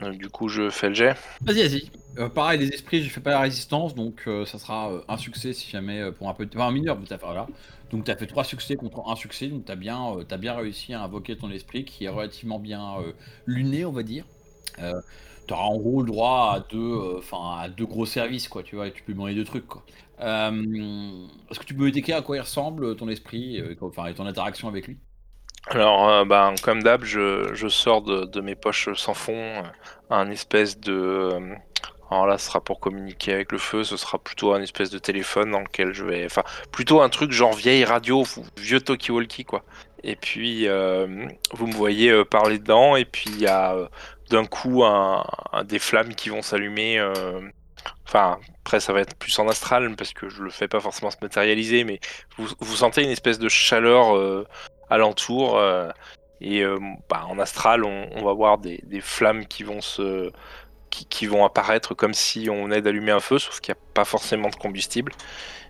[0.00, 1.16] Du coup, je fais le jet.
[1.40, 1.90] Vas-y, vas-y.
[2.18, 5.16] Euh, pareil, les esprits, je fais pas la résistance, donc euh, ça sera euh, un
[5.16, 6.46] succès si jamais euh, pour un peu.
[6.54, 7.50] Enfin, un mineur, voilà.
[7.90, 10.92] Donc t'as fait trois succès contre un succès, donc t'as bien, euh, t'as bien réussi
[10.92, 13.12] à invoquer ton esprit qui est relativement bien euh,
[13.46, 14.24] luné, on va dire.
[14.80, 15.00] Euh,
[15.46, 18.76] T'auras en gros le droit à deux, euh, enfin à deux gros services, quoi, tu
[18.76, 19.84] vois, et tu peux demander deux trucs, quoi.
[20.20, 24.06] Euh, Est-ce que tu peux me décrire à quoi il ressemble ton esprit, euh, enfin
[24.06, 24.98] et ton interaction avec lui?
[25.68, 29.62] Alors, euh, ben, comme d'hab, je, je sors de, de mes poches sans fond euh,
[30.10, 30.92] un espèce de.
[30.92, 31.54] euh,
[32.10, 34.98] alors là, ce sera pour communiquer avec le feu, ce sera plutôt un espèce de
[34.98, 36.24] téléphone dans lequel je vais.
[36.24, 36.42] Enfin,
[36.72, 38.24] plutôt un truc genre vieille radio,
[38.56, 39.62] vieux talkie-walkie, quoi.
[40.02, 43.76] Et puis, vous me voyez parler dedans, et puis il y a
[44.28, 44.82] d'un coup
[45.66, 47.00] des flammes qui vont s'allumer.
[48.08, 51.12] Enfin, après, ça va être plus en astral, parce que je le fais pas forcément
[51.12, 52.00] se matérialiser, mais
[52.38, 54.16] vous, vous sentez une espèce de chaleur
[54.90, 55.56] alentour.
[55.58, 55.90] euh,
[56.40, 60.30] et euh, bah, en astral, on, va voir des, flammes qui vont se.
[60.90, 64.04] Qui, vont apparaître comme si on venait d'allumer un feu, sauf qu'il n'y a pas
[64.04, 65.12] forcément de combustible,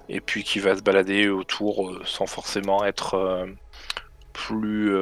[0.09, 3.47] et puis qui va se balader autour euh, sans forcément être
[4.33, 4.95] plus.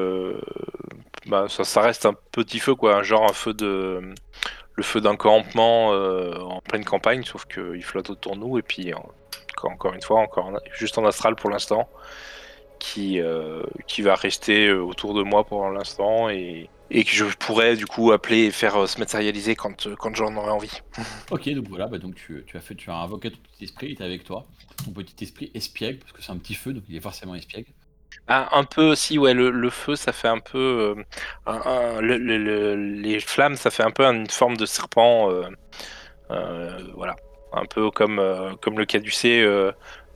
[1.27, 4.13] bah, ça, ça reste un petit feu, quoi, genre un feu de.
[4.75, 8.93] Le feu d'un campement en pleine campagne, sauf qu'il flotte autour de nous, et puis
[9.65, 11.89] encore, une fois, encore en- juste en astral pour l'instant,
[12.79, 17.25] qui, euh, qui va rester euh, autour de moi pour l'instant, et, et que je
[17.25, 20.81] pourrais du coup appeler et faire euh, se matérialiser quand, euh, quand j'en aurai envie.
[21.31, 23.89] Ok, donc voilà, bah donc tu, tu as fait, tu as invoqué ton petit esprit,
[23.99, 24.47] il est avec toi.
[24.85, 27.69] Ton petit esprit espiègle, parce que c'est un petit feu, donc il est forcément espiègle.
[28.27, 30.59] Ah, un peu aussi, ouais, le, le feu, ça fait un peu.
[30.99, 31.05] euh,
[31.47, 35.31] un- un- le- le- le- les flammes, ça fait un peu une forme de serpent.
[36.95, 37.17] voilà.
[37.53, 38.21] Un peu comme,
[38.61, 39.43] comme le caducé,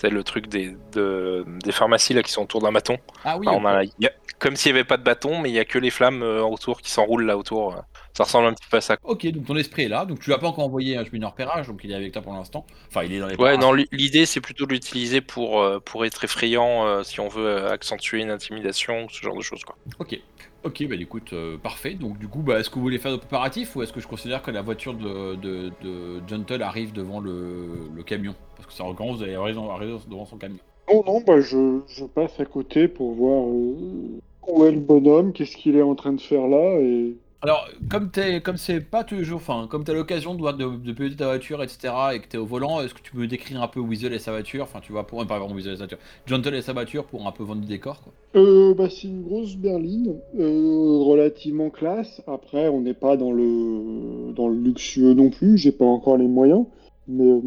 [0.02, 2.98] c'est le truc des, de- des pharmacies là, qui sont autour d'un bâton.
[3.24, 3.66] Ah oui, Enfin, on ok.
[3.66, 5.64] a- il y a- comme s'il n'y avait pas de bâton, mais il y a
[5.64, 7.76] que les flammes euh, autour qui s'enroulent là autour.
[8.16, 8.96] Ça ressemble un petit peu à ça.
[9.04, 11.68] Ok, donc ton esprit est là, donc tu l'as pas encore envoyé un chemin repérage,
[11.68, 12.66] donc il est avec toi pour l'instant.
[12.88, 13.58] Enfin, il est dans les Ouais, parages.
[13.58, 17.28] non, l'i- l'idée c'est plutôt de l'utiliser pour, euh, pour être effrayant euh, si on
[17.28, 19.64] veut euh, accentuer une intimidation, ce genre de choses.
[19.64, 19.76] Quoi.
[19.98, 20.20] Ok,
[20.64, 21.94] ok, bah écoute, euh, parfait.
[21.94, 24.08] Donc du coup, bah, est-ce que vous voulez faire de préparatifs ou est-ce que je
[24.08, 28.34] considère que la voiture de, de, de Gentle arrive devant le, camion?
[28.56, 30.58] Parce que c'est en vous allez arriver devant son camion.
[30.92, 35.32] Non, non, bah je, je passe à côté pour voir euh, où est le bonhomme,
[35.32, 39.02] qu'est-ce qu'il est en train de faire là, et Alors, comme t'es, comme c'est pas
[39.02, 39.28] tous
[39.68, 43.02] comme t'as l'occasion de, piloter ta voiture, etc., et que t'es au volant, est-ce que
[43.02, 45.52] tu peux décrire un peu Weasel et sa voiture Enfin, tu vois, pour, euh, pardon,
[45.52, 48.12] Weasel et sa voiture, Gentle et sa voiture pour un peu vendre du décor, quoi.
[48.36, 52.22] Euh, bah, c'est une grosse berline, euh, relativement classe.
[52.28, 56.28] Après, on n'est pas dans le, dans le luxueux non plus, j'ai pas encore les
[56.28, 56.66] moyens.
[57.08, 57.40] Mais euh,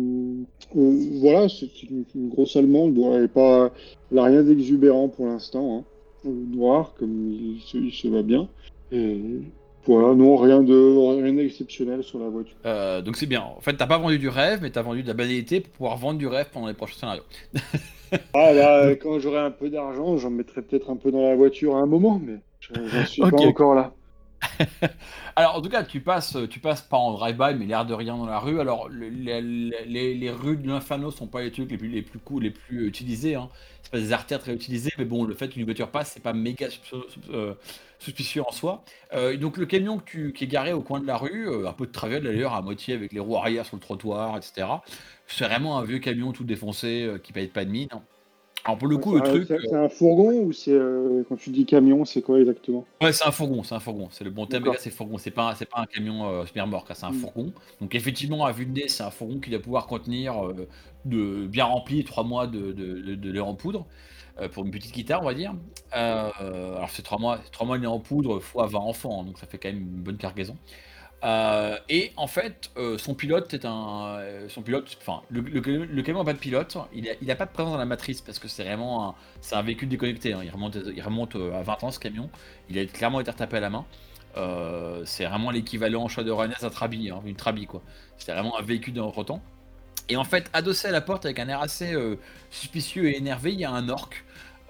[0.76, 2.98] euh, voilà, c'est une, grosse allemande.
[3.14, 3.72] Elle est pas,
[4.12, 5.86] elle a rien d'exubérant pour l'instant.
[6.26, 6.30] Hein.
[6.30, 8.50] Noir, comme il se, il se va bien.
[8.92, 9.22] Et
[9.88, 12.56] voilà, non, rien de rien d'exceptionnel sur la voiture.
[12.66, 13.42] Euh, donc c'est bien.
[13.44, 15.98] En fait, t'as pas vendu du rêve, mais t'as vendu de la banalité pour pouvoir
[15.98, 17.24] vendre du rêve pendant les prochains scénarios.
[18.34, 21.76] Ah, là, quand j'aurai un peu d'argent, j'en mettrai peut-être un peu dans la voiture
[21.76, 23.94] à un moment, mais j'en suis pas encore là.
[25.36, 28.16] Alors, en tout cas, tu passes, tu passes pas en drive-by, mais l'air de rien
[28.16, 28.60] dans la rue.
[28.60, 32.02] Alors, le- les, les- les rues de l'Inferno sont pas les trucs les plus, les
[32.04, 33.36] plus cool, les plus utilisés.
[33.36, 33.50] Hein.
[33.86, 36.34] C'est pas des artères très utilisées, mais bon, le fait qu'une voiture passe, c'est pas
[36.34, 36.70] méga
[37.32, 37.54] euh,
[38.00, 38.84] suspicieux en soi.
[39.14, 41.86] Euh, donc, le camion qui est garé au coin de la rue, euh, un peu
[41.86, 44.68] de travel d'ailleurs, à moitié avec les roues arrière sur le trottoir, etc.
[45.28, 47.90] C'est vraiment un vieux camion tout défoncé qui paye pas de mine.
[48.66, 49.46] Alors, pour le coup, le truc.
[49.48, 52.84] C'est c'est un fourgon ou c'est euh, quand tu dis camion, c'est quoi exactement?
[53.00, 54.08] Ouais, c'est un fourgon, c'est un fourgon.
[54.12, 55.20] C'est le bon thème, c'est fourgon.
[55.20, 57.14] C'est pas, pas un camion euh, hein, c'est un Mm.
[57.14, 57.54] fourgon.
[57.80, 60.68] Donc effectivement, à vue de nez, c'est un fourgon qui doit pouvoir contenir euh,
[61.06, 63.86] de bien rempli trois mois de, de, de, de lait en poudre
[64.40, 65.54] euh, pour une petite guitare, on va dire.
[65.96, 69.26] Euh, alors c'est trois mois, trois mois de lait en poudre fois 20 enfants, hein,
[69.26, 70.58] donc ça fait quand même une bonne cargaison.
[71.26, 75.42] Euh, et en fait, euh, son pilote est un, euh, son pilote, enfin, le,
[76.04, 76.78] camion n'a pas de pilote.
[76.94, 79.58] Il a, il a pas de présence dans la matrice parce que c'est vraiment, un,
[79.58, 80.34] un véhicule déconnecté.
[80.34, 80.42] hein.
[80.44, 82.30] Il remonte, il remonte à 20 ans ce camion.
[82.70, 83.86] Il a clairement été retapé à la main.
[85.06, 87.82] C'est vraiment l'équivalent en choix de Rennes à Trabi, hein, une Trabi quoi.
[88.18, 89.42] C'est vraiment un véhicule d'un temps.
[90.10, 91.96] Et en fait, adossé à la porte avec un air assez
[92.52, 94.12] suspicieux et énervé, il y a un orc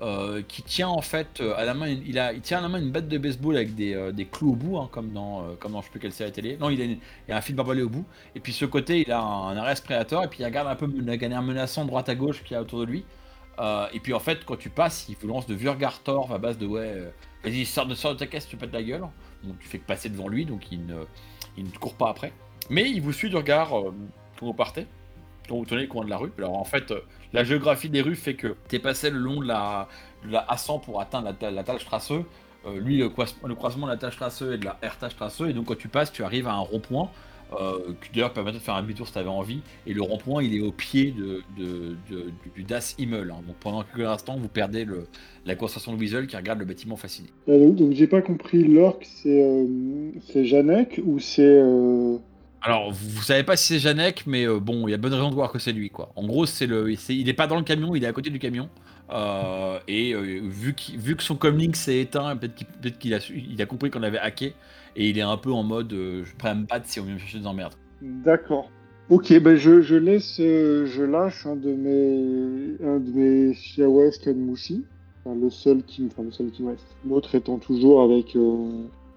[0.01, 2.67] euh, qui tient en fait euh, à la main, il, a, il tient à la
[2.67, 5.41] main une batte de baseball avec des, euh, des clous au bout, hein, comme dans,
[5.43, 6.57] euh, comme dans je sais plus quelle série télé.
[6.57, 8.05] Non, il a, a un fil barbelé au bout.
[8.35, 10.85] Et puis ce côté, il a un, un arrest et puis il regarde un peu
[10.85, 13.05] un air menaçant droite à gauche qu'il y a autour de lui.
[13.93, 16.39] Et puis en fait, quand tu passes, il vous lance de vieux regards torts à
[16.39, 17.09] base de ouais,
[17.41, 19.05] vas-y, sors de, ta caisse, tu pètes la gueule.
[19.43, 21.05] Donc tu fais que passer devant lui, donc il ne,
[21.57, 22.33] il ne court pas après.
[22.69, 24.87] Mais il vous suit du regard quand vous partez,
[25.47, 26.31] quand vous tenez le coin de la rue.
[26.37, 26.99] Alors en fait, euh,
[27.33, 29.87] la géographie des rues fait que tu es passé le long de la,
[30.25, 32.11] de la A100 pour atteindre la, la Talstrasse.
[32.11, 34.77] Euh, lui, le, croise- le croisement de la Talstrasse et de la
[35.09, 35.41] Strasse.
[35.47, 37.09] Et donc quand tu passes, tu arrives à un rond-point.
[37.61, 39.61] Euh, qui d'ailleurs permet de faire un demi-tour si tu avais envie.
[39.85, 41.43] Et le rond-point, il est au pied de,
[42.55, 43.29] du Das Himmel.
[43.29, 43.41] hein.
[43.45, 44.83] Donc pendant quelques instants, vous perdez
[45.45, 47.29] la concentration de Weasel qui regarde le bâtiment fasciné.
[47.47, 51.61] Donc, donc j'ai pas compris, l'orc c'est Janek ou c'est.
[52.65, 55.29] Alors, vous, savez pas si c'est Janek, mais euh, bon, il y a bonne raison
[55.29, 56.11] de voir que c'est lui, quoi.
[56.15, 58.39] En gros, c'est le, il est pas dans le camion, il est à côté du
[58.39, 58.69] camion.
[59.11, 63.67] Euh, et euh, vu, vu que son comlink s'est éteint, peut-être qu'il a, il a
[63.67, 64.55] compris qu'on avait hacké,
[64.95, 67.19] et il est un peu en mode, je prêt à me si on vient me
[67.19, 67.75] chercher des emmerdes.
[68.01, 68.71] D'accord.
[69.11, 74.83] Ok, ben je, laisse, je lâche un de mes, un de mes Kanmushi.
[75.23, 76.87] Enfin, le seul qui, enfin, le seul qui me reste.
[77.07, 78.35] L'autre étant toujours avec,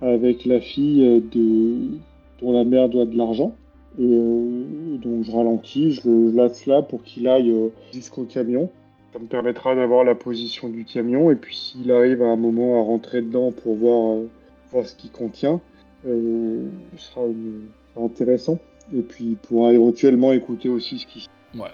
[0.03, 1.99] avec la fille de,
[2.41, 3.55] dont la mère doit de l'argent.
[3.99, 8.71] Et euh, donc je ralentis, je le laisse là pour qu'il aille euh, jusqu'au camion.
[9.13, 11.31] Ça me permettra d'avoir la position du camion.
[11.31, 14.27] Et puis s'il arrive à un moment à rentrer dedans pour voir, euh,
[14.71, 15.61] voir ce qu'il contient,
[16.05, 16.11] ce
[16.97, 18.59] sera, une- ce sera intéressant.
[18.95, 21.29] Et puis il pourra éventuellement écouter aussi ce qui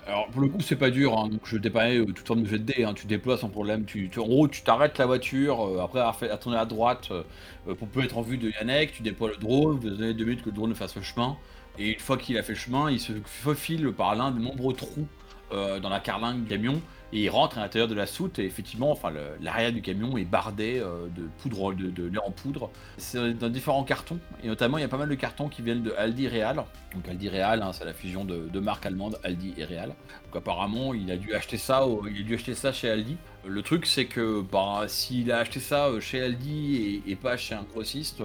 [0.06, 2.48] Alors pour le coup, c'est pas dur, hein, donc je dépanne euh, toute forme de
[2.48, 3.84] jet de dés, hein, tu déploies sans problème.
[3.84, 6.64] Tu, tu- en gros, tu t'arrêtes la voiture, euh, après avoir fait à tourner à
[6.64, 7.24] droite euh,
[7.68, 10.24] euh, pour peut être en vue de Yannick, tu déploies le drone, vous donnez deux
[10.24, 11.36] minutes que le drone fasse le chemin,
[11.76, 14.74] et une fois qu'il a fait le chemin, il se faufile par l'un des nombreux
[14.74, 15.08] trous
[15.50, 16.80] dans la carlingue du camion,
[17.14, 20.24] et il rentre à l'intérieur de la soute, et effectivement, enfin, l'arrière du camion est
[20.24, 22.70] bardé euh, de poudre, de, de lait en poudre.
[22.98, 25.84] C'est dans différents cartons, et notamment, il y a pas mal de cartons qui viennent
[25.84, 26.56] de Aldi Real.
[26.92, 29.90] Donc Aldi Real, hein, c'est la fusion de, de marques allemandes, Aldi et Real.
[30.24, 33.16] Donc apparemment, il a dû acheter ça, il a dû acheter ça chez Aldi.
[33.46, 37.36] Le truc, c'est que bah, s'il a acheté ça euh, chez Aldi et, et pas
[37.36, 38.22] chez un grossiste,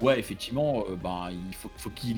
[0.00, 2.16] ouais, effectivement, euh, ben, il faut, qu'il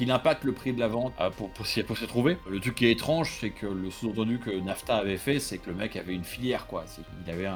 [0.00, 2.36] il impacte le prix de la vente euh, pour, pour, s'y trouver.
[2.48, 5.70] Le truc qui est étrange, c'est que le sous-entendu que NAFTA avait fait, c'est que
[5.70, 6.84] le mec avait une filière, quoi.
[6.84, 7.48] Qu'il avait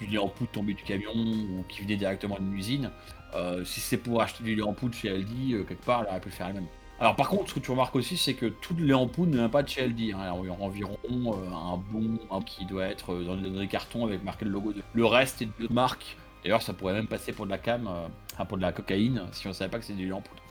[0.00, 2.90] du lait en poudre tombé du camion ou qui venait directement d'une usine.
[3.34, 6.20] Euh, si c'est pour acheter du lait en poudre chez Aldi, quelque part, il aurait
[6.20, 6.66] pu faire la même.
[7.00, 9.32] Alors par contre, ce que tu remarques aussi, c'est que tout le lait en poudre
[9.32, 10.12] ne vient pas de chez Aldi.
[10.12, 10.34] hein.
[10.40, 14.50] Il y a environ un bon qui doit être dans, des cartons avec marqué le
[14.50, 14.72] logo.
[14.72, 14.82] De...
[14.92, 16.16] Le reste est de marque.
[16.44, 17.88] D'ailleurs, ça pourrait même passer pour de la cam,
[18.32, 20.42] enfin, pour de la cocaïne, si on savait pas que c'est du lait en poudre.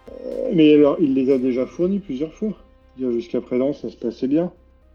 [0.54, 2.54] Mais alors, il les a déjà fournis plusieurs fois.
[3.00, 4.52] Jusqu'à présent, ça se passait bien.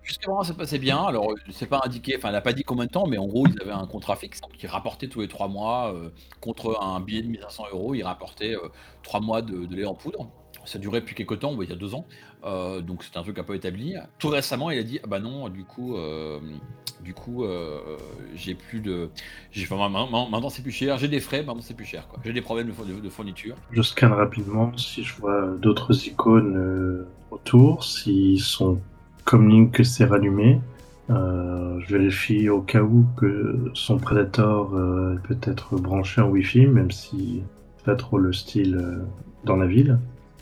[0.06, 1.02] Jusqu'à maintenant, ça passait bien.
[1.02, 3.26] Alors, euh, c'est pas indiqué, enfin, elle a pas dit combien de temps, mais en
[3.26, 7.00] gros, ils avaient un contrat fixe qui rapportait tous les trois mois euh, contre un
[7.00, 7.94] billet de 1500 euros.
[7.94, 8.68] Ils rapportaient euh,
[9.02, 10.28] trois mois de, de lait en poudre.
[10.66, 12.06] Ça durait depuis quelques temps, il y a deux ans.
[12.44, 13.94] Euh, donc, c'était un truc un peu établi.
[14.18, 16.38] Tout récemment, il a dit Ah bah non, du coup, euh,
[17.02, 17.78] du coup, euh,
[18.34, 19.08] j'ai plus de.
[19.52, 20.98] j'ai- Enfin, maintenant, c'est plus cher.
[20.98, 22.06] J'ai des frais, maintenant, c'est plus cher.
[22.24, 23.54] J'ai des problèmes de, four- de- de fourniture.
[23.72, 28.78] Je scanne rapidement si je vois d'autres icônes autour, s'ils sont
[29.24, 30.60] comme Link que c'est rallumé.
[31.08, 34.72] Je vérifie au cas où que son Predator
[35.14, 37.42] est peut-être branché en Wi-Fi, même si
[37.76, 39.04] c'est pas trop le style
[39.44, 39.98] dans la ville.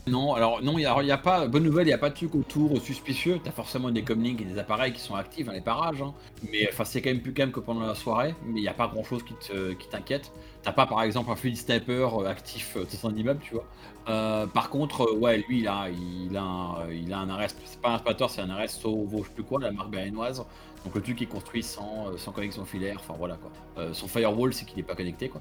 [0.07, 2.79] Non, alors non, il a, pas, bonne nouvelle, il n'y a pas de truc autour
[2.83, 3.41] suspicieux.
[3.43, 6.03] T'as forcément des comlinks et des appareils qui sont actifs dans les parages.
[6.03, 6.13] hein.
[6.53, 8.35] Mais enfin, c'est quand même plus calme que pendant la soirée.
[8.45, 10.31] Mais il n'y a pas grand chose qui te- qui t'inquiète.
[10.63, 13.65] T'as pas par exemple un fluid sniper euh, actif euh, dans un immeuble, tu vois.
[14.11, 17.57] Euh, par contre, ouais, lui, il a, il a, un, il a un arrest.
[17.65, 20.45] C'est pas un aspirateur, c'est un arrest Sovo, je sais plus quoi, la marque berlinoise.
[20.85, 22.99] Donc le truc est construit sans, sans connexion filaire.
[23.01, 23.51] Enfin voilà quoi.
[23.95, 25.41] Son firewall, c'est qu'il n'est pas connecté quoi.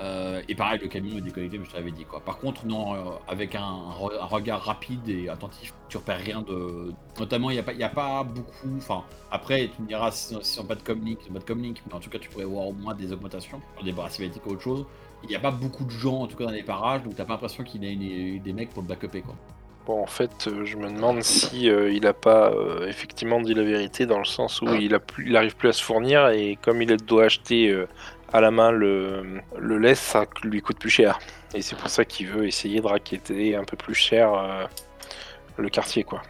[0.00, 2.20] Euh, et pareil, le camion est déconnecté, mais je te l'avais dit quoi.
[2.20, 6.18] Par contre, non, euh, avec un, un re- un regard rapide et attentif, tu repères
[6.20, 6.92] rien de.
[7.18, 8.76] Notamment, il n'y a, pas- y a pas beaucoup.
[8.76, 12.00] Enfin, après, tu me diras si on pas de comlink, pas de comlink, mais en
[12.00, 14.84] tout cas, tu pourrais voir au moins des augmentations des barres cinématiques ou autre chose.
[15.24, 17.24] Il n'y a pas beaucoup de gens, en tout cas, dans les parages, donc t'as
[17.24, 19.34] pas l'impression qu'il y a une- des mecs pour le backuper quoi.
[19.84, 23.54] Bon, en fait, euh, je me demande si euh, il a pas euh, effectivement dit
[23.54, 26.28] la vérité dans le sens où il a plus, il arrive plus à se fournir
[26.28, 27.88] et comme il doit acheter euh,
[28.32, 31.18] à la main le, le lait, ça lui coûte plus cher.
[31.54, 34.64] Et c'est pour ça qu'il veut essayer de raqueter un peu plus cher euh,
[35.56, 36.22] le quartier, quoi.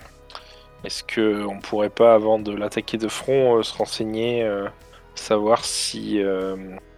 [0.85, 4.69] Est-ce que on pourrait pas, avant de l'attaquer de front, euh, se renseigner, euh,
[5.17, 6.21] savoir si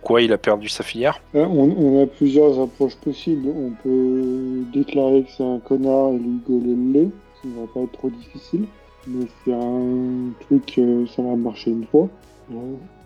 [0.02, 1.18] quoi il a perdu sa filière?
[1.32, 3.48] On, a plusieurs approches possibles.
[3.48, 7.08] On peut déclarer que c'est un connard et lui gueuler le lait.
[7.42, 8.66] Ça ne va pas être trop difficile.
[9.06, 10.78] Mais c'est un truc,
[11.16, 12.08] ça va marcher une fois.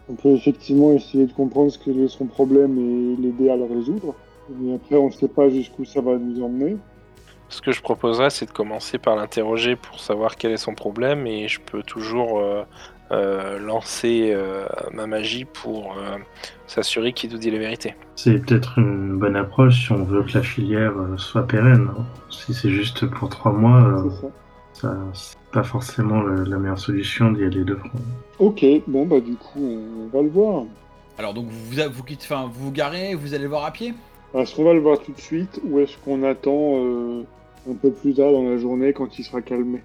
[0.09, 3.65] On peut effectivement essayer de comprendre ce que est son problème et l'aider à le
[3.65, 4.15] résoudre.
[4.61, 6.77] Mais après, on ne sait pas jusqu'où ça va nous emmener.
[7.49, 11.27] Ce que je proposerais, c'est de commencer par l'interroger pour savoir quel est son problème
[11.27, 12.63] et je peux toujours euh,
[13.13, 16.17] euh, lancer euh, ma magie pour euh,
[16.67, 17.95] s'assurer qu'il nous dit la vérité.
[18.17, 21.89] C'est peut-être une bonne approche si on veut que la filière soit pérenne.
[21.97, 22.05] hein.
[22.31, 24.33] Si c'est juste pour trois mois, euh, C'est ça.
[24.85, 27.91] Ça c'est pas forcément le- la meilleure solution d'y aller de front.
[28.39, 30.65] Ok, bon bah du coup, on va le voir.
[31.19, 33.71] Alors, donc, vous vous, vous, quittez, enfin, vous vous garez, vous allez le voir à
[33.71, 33.95] pied?
[34.35, 37.23] Est-ce qu'on va le voir tout de suite ou est-ce qu'on attend euh,
[37.71, 39.81] un peu plus tard dans la journée quand il sera calmé?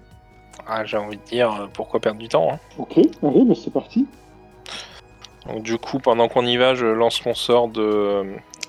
[0.66, 2.58] Ah, J'ai envie de dire, euh, pourquoi perdre du temps hein?
[2.78, 4.06] Ok, allez, bah c'est parti.
[5.46, 8.24] Donc du coup, pendant qu'on y va, je lance mon sort de euh,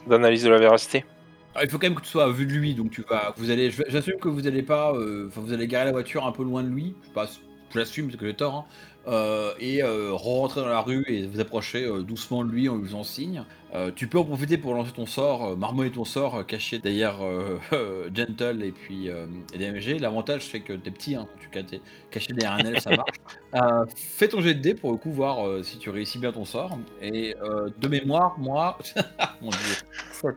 [0.08, 1.04] d'analyse de la véracité.
[1.54, 3.34] Alors, il faut quand même que tu sois à vue de lui, donc tu vas,
[3.38, 6.26] vous allez, je- j'assume que vous allez pas, euh, enfin vous allez garer la voiture
[6.26, 6.96] un peu loin de lui.
[7.02, 7.30] Je sais pas,
[7.74, 8.66] j'assume parce que j'ai tort, hein,
[9.08, 12.78] euh, et euh, rentrer dans la rue et vous approcher euh, doucement de lui en
[12.78, 13.44] lui faisant signe.
[13.74, 16.80] Euh, tu peux en profiter pour lancer ton sort, euh, marmonner ton sort euh, caché
[16.80, 17.58] derrière euh,
[18.16, 20.00] Gentle et puis euh, et DMG.
[20.00, 23.10] L'avantage c'est que t'es petit, hein, tu t'es caché derrière un elfe, ça marche.
[23.54, 26.32] Euh, fais ton jet de dés pour le coup voir euh, si tu réussis bien
[26.32, 26.78] ton sort.
[27.02, 28.78] Et euh, de mémoire, moi,
[29.42, 29.76] mon dieu,
[30.14, 30.30] ça.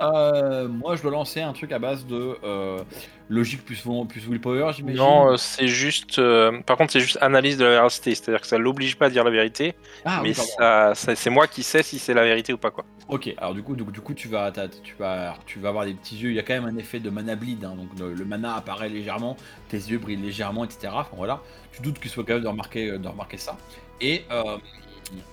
[0.00, 2.84] Euh, moi, je dois lancer un truc à base de euh,
[3.28, 4.98] logique plus, plus willpower, j'imagine.
[4.98, 6.18] Non, euh, c'est juste.
[6.18, 8.14] euh, Par contre, c'est juste analyse de la véracité.
[8.14, 10.50] C'est-à-dire que ça l'oblige pas à dire la vérité, ah, mais pardon.
[10.58, 12.84] ça, ça- c'est moi qui sais si c'est la vérité ou pas quoi.
[13.08, 15.94] Ok, alors du coup, du, du coup tu, vas, tu, vas, tu vas avoir des
[15.94, 16.30] petits yeux.
[16.30, 18.56] Il y a quand même un effet de mana bleed, hein, donc le, le mana
[18.56, 19.36] apparaît légèrement,
[19.68, 20.92] tes yeux brillent légèrement, etc.
[20.92, 21.40] Enfin, voilà,
[21.72, 23.56] tu doutes qu'il soit capable de remarquer, de remarquer ça.
[24.00, 24.24] Et,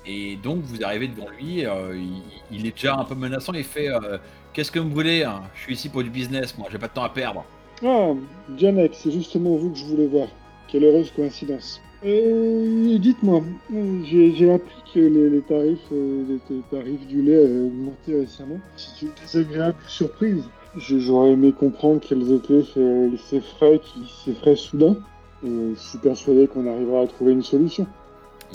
[0.05, 2.21] et donc vous arrivez devant lui, il,
[2.51, 3.53] il est déjà un peu menaçant.
[3.53, 3.89] Il fait
[4.53, 5.41] Qu'est-ce que vous voulez hein?
[5.55, 7.43] Je suis ici pour du business, moi, j'ai pas de temps à perdre.
[7.83, 8.11] Ah,
[8.57, 10.27] Janek, c'est justement vous que je voulais voir.
[10.67, 11.81] Quelle heureuse coïncidence.
[12.05, 13.41] Euh, dites-moi,
[13.73, 18.19] euh, j'ai appris que les, les tarifs, euh, les, les tarifs du lait avaient augmenté
[18.19, 18.59] récemment.
[18.75, 20.43] C'est une désagréable surprise.
[20.77, 24.97] J'aurais aimé comprendre quels étaient ces, ces frais qui, ces frais soudains.
[25.45, 27.85] Et je suis persuadé qu'on arrivera à trouver une solution.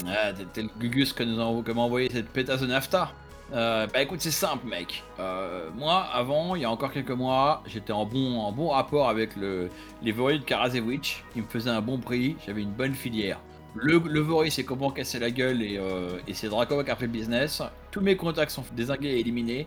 [0.06, 3.12] Ah, t'es- le Gugus que nous m'a envoyé cette pétasse de nafta.
[3.52, 5.02] Euh, bah écoute, c'est simple, mec.
[5.18, 9.08] Euh, moi, avant, il y a encore quelques mois, j'étais en bon, en bon rapport
[9.08, 9.70] avec le,
[10.02, 11.24] les Voris de Karasevich.
[11.34, 13.40] Ils me faisaient un bon prix, j'avais une bonne filière.
[13.74, 16.96] Le, le Voris s'est complètement cassé la gueule et, euh, et c'est Draco qui a
[16.96, 17.62] fait le business.
[17.90, 19.66] Tous mes contacts sont désingués et éliminés.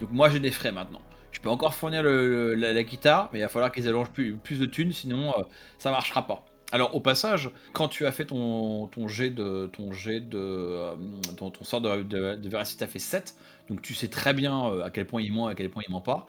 [0.00, 1.00] Donc moi, j'ai des frais maintenant.
[1.30, 4.58] Je peux encore fournir le, la guitare, mais il va falloir qu'ils allongent plus, plus
[4.58, 5.42] de thunes, sinon euh,
[5.78, 6.44] ça marchera pas.
[6.72, 10.94] Alors au passage, quand tu as fait ton, ton jet de ton jet de euh,
[11.36, 13.34] ton, sort de, de, de véracité a fait 7,
[13.68, 15.82] donc tu sais très bien euh, à quel point il ment et à quel point
[15.86, 16.26] il ment pas.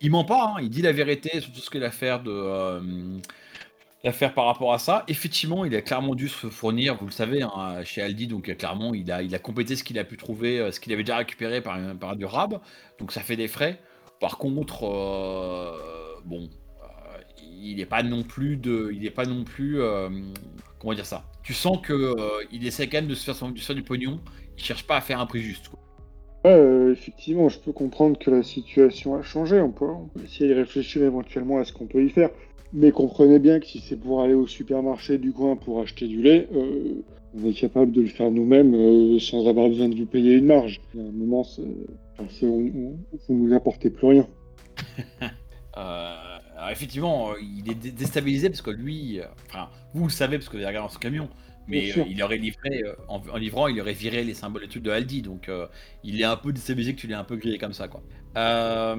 [0.00, 2.30] Il ment pas, hein, il dit la vérité sur tout ce qu'il a à de
[2.30, 2.80] euh,
[4.04, 5.04] l'affaire par rapport à ça.
[5.08, 8.54] Effectivement, il a clairement dû se fournir, vous le savez, hein, chez Aldi, donc euh,
[8.54, 11.04] clairement il a il a complété ce qu'il a pu trouver, euh, ce qu'il avait
[11.04, 12.60] déjà récupéré par, par du rab,
[12.98, 13.80] donc ça fait des frais.
[14.20, 15.72] Par contre, euh,
[16.24, 16.63] bon, euh,
[17.64, 20.08] il n'est pas non plus de, il est pas non plus, euh,
[20.78, 21.24] comment dire ça?
[21.42, 23.76] Tu sens que euh, il essaie quand même de se faire, son, de se faire
[23.76, 24.20] du pognon.
[24.56, 25.68] Il cherche pas à faire un prix juste.
[25.68, 25.78] quoi.
[26.44, 29.60] Ouais, euh, effectivement, je peux comprendre que la situation a changé.
[29.60, 32.30] On peut, on peut essayer de réfléchir éventuellement à ce qu'on peut y faire.
[32.72, 36.20] Mais comprenez bien que si c'est pour aller au supermarché du coin pour acheter du
[36.22, 37.02] lait, euh,
[37.36, 40.46] on est capable de le faire nous-mêmes euh, sans avoir besoin de vous payer une
[40.46, 40.80] marge.
[40.94, 41.62] Il y a un moment, c'est-
[42.18, 42.98] enfin, c'est- on- on-
[43.28, 44.26] vous nous apportez plus rien.
[45.76, 46.33] Euh,
[46.64, 50.38] alors effectivement, euh, il est dé- déstabilisé parce que lui, euh, enfin, vous le savez
[50.38, 51.30] parce que vous avez regardé dans son camion,
[51.66, 52.00] mais Bien sûr.
[52.00, 54.82] euh, il aurait livré, euh, en, en livrant, il aurait viré les symboles et trucs
[54.82, 55.66] de Aldi, donc euh,
[56.02, 58.02] il est un peu déstabilisé que tu l'aies un peu grillé comme ça, quoi.
[58.36, 58.96] Euh,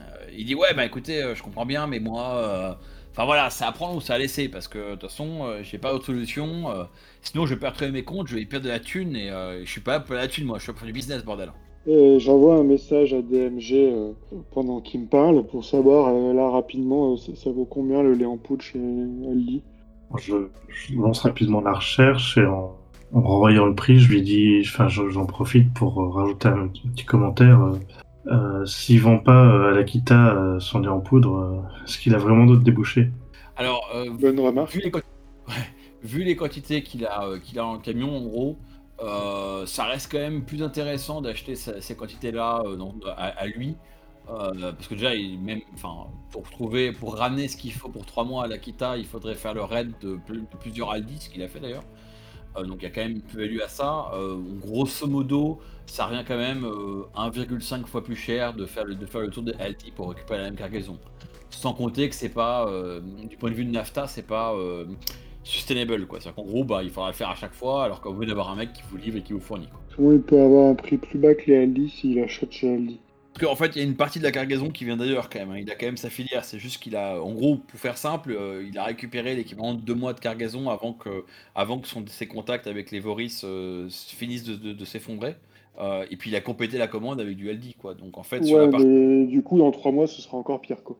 [0.00, 2.74] euh, il dit ouais, bah écoutez, euh, je comprends bien, mais moi, euh,
[3.12, 5.62] enfin voilà, c'est à prendre ou c'est à laisser parce que de toute façon, euh,
[5.62, 6.70] j'ai pas d'autre solution.
[6.70, 6.84] euh,
[7.22, 9.70] sinon, je vais perdre mes comptes, je vais perdre de la thune et euh, je
[9.70, 11.52] suis pas là pour la thune, moi, je suis là pour du business, bordel.
[11.86, 14.12] Et j'envoie un message à DMG euh,
[14.52, 18.12] pendant qu'il me parle pour savoir euh, là rapidement euh, ça, ça vaut combien le
[18.12, 19.62] lait en poudre chez Aldi.
[20.18, 20.34] Je,
[20.68, 22.76] je lance rapidement la recherche et en,
[23.14, 26.68] en renvoyant le prix, je lui dis, enfin, je- j'en profite pour euh, rajouter un
[26.68, 27.60] petit commentaire.
[27.62, 27.78] euh,
[28.26, 32.14] euh, S'il vend pas euh, à l'Akita euh, son lait en poudre, euh, est-ce qu'il
[32.14, 33.08] a vraiment d'autres débouchés?
[33.56, 34.72] Alors, euh, Bonne remarque.
[34.74, 35.00] vu les, ouais,
[36.02, 38.56] vu les quantités qu'il a, euh, qu'il a le camion, en gros,
[39.02, 42.76] euh, ça reste quand même plus intéressant d'acheter ce- ces quantités-là euh,
[43.16, 43.76] à, lui.
[44.28, 45.60] euh, parce que déjà, il, même,
[46.30, 49.54] pour trouver, pour ramener ce qu'il faut pour trois mois à l'Akita, il faudrait faire
[49.54, 51.84] le raid de, plus- de plusieurs Aldi, ce qu'il a fait d'ailleurs.
[52.64, 54.10] Donc il y a quand même une plus-value à ça.
[54.60, 59.06] Grosso modo, ça revient quand même euh, 1,5 fois plus cher de faire, le, de
[59.06, 60.98] faire le tour de Aldi pour récupérer la même cargaison.
[61.50, 62.68] Sans compter que c'est pas,
[63.28, 64.54] du point de vue de NAFTA, c'est pas
[65.42, 66.20] sustainable quoi.
[66.20, 68.50] C'est-à-dire qu'en gros, bah, il faudra le faire à chaque fois, alors qu'on veut d'avoir
[68.50, 69.68] un mec qui vous livre et qui vous fournit.
[69.68, 69.80] Quoi.
[69.96, 73.00] Comment il peut avoir un prix plus bas que les Aldi s'il achète chez Aldi
[73.34, 75.38] Parce qu'en fait, il y a une partie de la cargaison qui vient d'ailleurs quand
[75.38, 75.50] même.
[75.50, 75.58] hein.
[75.58, 76.44] Il a quand même sa filière.
[76.44, 79.80] C'est juste qu'il a, en gros, pour faire simple, euh, il a récupéré l'équivalent de
[79.80, 81.24] deux mois de cargaison avant que,
[81.54, 85.36] avant que son, ses contacts avec les Voris euh, finissent de, de- de s'effondrer.
[85.78, 87.94] Euh, et puis il a complété la commande avec du Aldi quoi.
[87.94, 90.36] Donc en fait, sur la Ouais, partie mais du coup, dans trois mois, ce sera
[90.36, 90.98] encore pire quoi.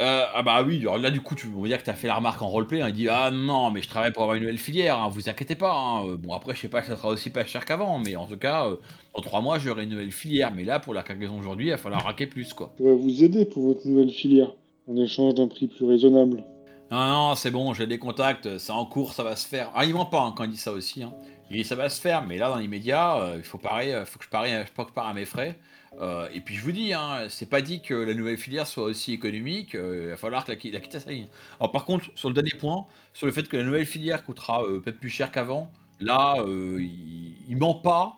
[0.00, 2.06] Euh, ah bah oui, alors là du coup tu veux dire que tu as fait
[2.08, 4.42] la remarque en roleplay, hein, il dit ah non mais je travaille pour avoir une
[4.42, 5.72] nouvelle filière, hein, vous inquiétez pas.
[5.74, 6.06] hein.
[6.06, 8.26] Euh, Bon après je sais pas que ça sera aussi pas cher qu'avant, mais en
[8.26, 8.76] tout cas euh,
[9.14, 11.76] dans trois mois j'aurai une nouvelle filière, mais là pour la cargaison aujourd'hui il va
[11.76, 12.72] falloir raquer plus quoi.
[12.80, 14.52] Vais vous aider pour votre nouvelle filière,
[14.88, 16.44] en échange d'un prix plus raisonnable.
[16.90, 19.70] Non non c'est bon, j'ai des contacts, c'est en cours, ça va se faire.
[19.74, 21.02] Ah il ment pas hein, quand il dit ça aussi.
[21.02, 21.12] Hein.
[21.50, 24.04] Il dit ça va se faire, mais là dans l'immédiat, euh, il faut parer, euh,
[24.06, 25.58] faut que je parie, faut que je pare à mes frais.
[25.98, 28.84] Euh, et puis je vous dis, hein, c'est pas dit que la nouvelle filière soit
[28.84, 29.74] aussi économique.
[29.74, 31.10] euh, il va falloir que la, la quitte à.
[31.58, 34.64] Alors par contre, sur le dernier point, sur le fait que la nouvelle filière coûtera
[34.64, 38.16] euh, peut-être plus cher qu'avant, là, il, ment pas.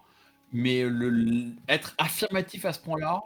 [0.54, 3.22] Mais le, être affirmatif à ce point-là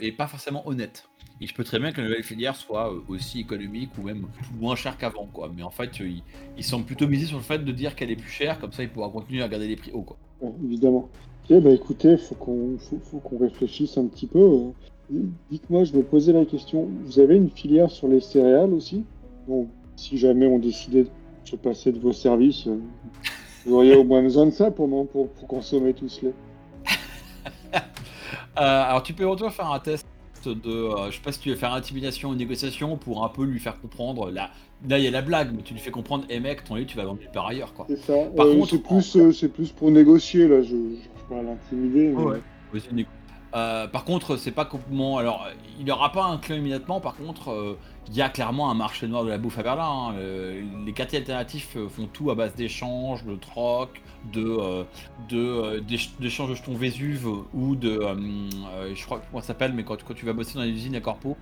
[0.00, 1.10] est pas forcément honnête.
[1.40, 4.26] Et je peux très bien que la nouvelle filière soit aussi économique ou même
[4.58, 5.50] moins chère qu'avant, quoi.
[5.54, 6.22] Mais en fait, euh, il,
[6.58, 8.82] il semble plutôt miser sur le fait de dire qu'elle est plus chère, comme ça
[8.82, 10.18] il pourra continuer à garder les prix hauts, quoi.
[10.62, 11.08] Évidemment.
[11.50, 14.38] Ok, bah écoutez, faut qu'on faut, faut qu'on réfléchisse un petit peu.
[14.38, 14.70] euh.
[15.50, 19.04] Dites-moi, je me posais la question, vous avez une filière sur les céréales aussi?
[19.96, 21.08] Si jamais on décidait de
[21.44, 22.78] se passer de vos services, euh,
[23.66, 26.34] vous auriez au moins besoin de ça pour, pour, pour consommer tout ce lait.
[28.58, 30.06] Euh, alors tu peux retourner faire un test
[30.44, 33.44] de, euh, je sais pas si tu veux faire intimidation ou négociation pour un peu
[33.44, 34.30] lui faire comprendre.
[34.30, 34.50] Là,
[34.88, 36.84] là il y a la blague, mais tu lui fais comprendre, eh mec, ton lait
[36.84, 37.86] tu vas vendre part ailleurs, quoi.
[37.88, 38.14] C'est ça.
[38.36, 40.76] Par Euh, contre, c'est plus, plus pour négocier, là, je
[41.34, 42.12] pas l'intimider.
[42.16, 42.40] mais- Ouais.
[42.72, 43.08] Vas-y, négo.
[43.52, 45.18] Euh, par contre, c'est pas complètement.
[45.18, 47.00] Alors, il n'y aura pas un client immédiatement.
[47.00, 47.76] Par contre, euh,
[48.06, 49.88] il y a clairement un marché noir de la bouffe à Berlin.
[49.88, 50.14] hein.
[50.18, 54.00] Euh, les quartiers alternatifs font tout à base d'échanges, de troc,
[54.32, 54.84] de euh,
[55.32, 55.80] euh,
[56.20, 57.90] d'échanges de jetons Vésuve ou de.
[57.90, 60.70] euh, euh, je crois comment ça s'appelle, mais quand, quand tu vas bosser dans les
[60.70, 61.36] usines à Corpo,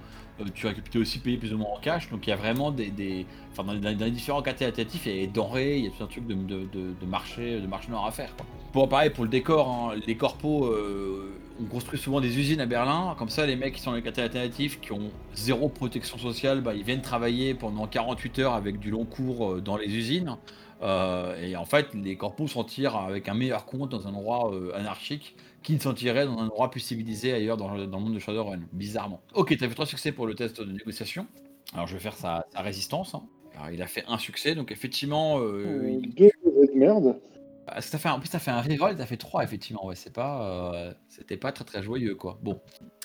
[0.55, 2.09] tu vas tu es aussi payé plus ou moins en cash.
[2.11, 3.27] Donc, il y a vraiment des.
[3.53, 6.05] enfin, dans, les- différents quartiers alternatifs, il y a des denrées, il y a tout
[6.05, 8.35] un truc de, marché, de noir à faire.
[8.37, 8.47] Quoi.
[8.73, 12.67] Pour pareil pour le décor, hein, les corpos, euh, on construit souvent des usines à
[12.67, 13.15] Berlin.
[13.19, 16.61] Comme ça, les mecs qui sont dans les quartiers alternatifs, qui ont zéro protection sociale,
[16.61, 20.37] bah, ils viennent travailler pendant 48 heures avec du long cours euh, dans les usines.
[20.83, 24.53] Euh, et en fait, les corpos s'en tirent avec un meilleur compte dans un endroit
[24.53, 28.05] euh, anarchique qu'ils s'en tireraient dans un endroit plus civilisé ailleurs dans le, dans le
[28.05, 29.21] monde de Shadowrun, bizarrement.
[29.35, 31.27] Ok, t'as fait trois succès pour le test de négociation.
[31.75, 33.15] Alors je vais faire sa, sa résistance.
[33.15, 33.23] hein.
[33.57, 37.19] Alors, il a fait un succès, donc effectivement, euh, Euh, il- deux de merde.
[37.67, 39.85] ah, ça fait, en plus, ça fait un reroll, ça fait 3 effectivement.
[39.85, 42.39] Ouais, c'est pas, euh, c'était pas très très joyeux quoi.
[42.43, 42.61] Bon,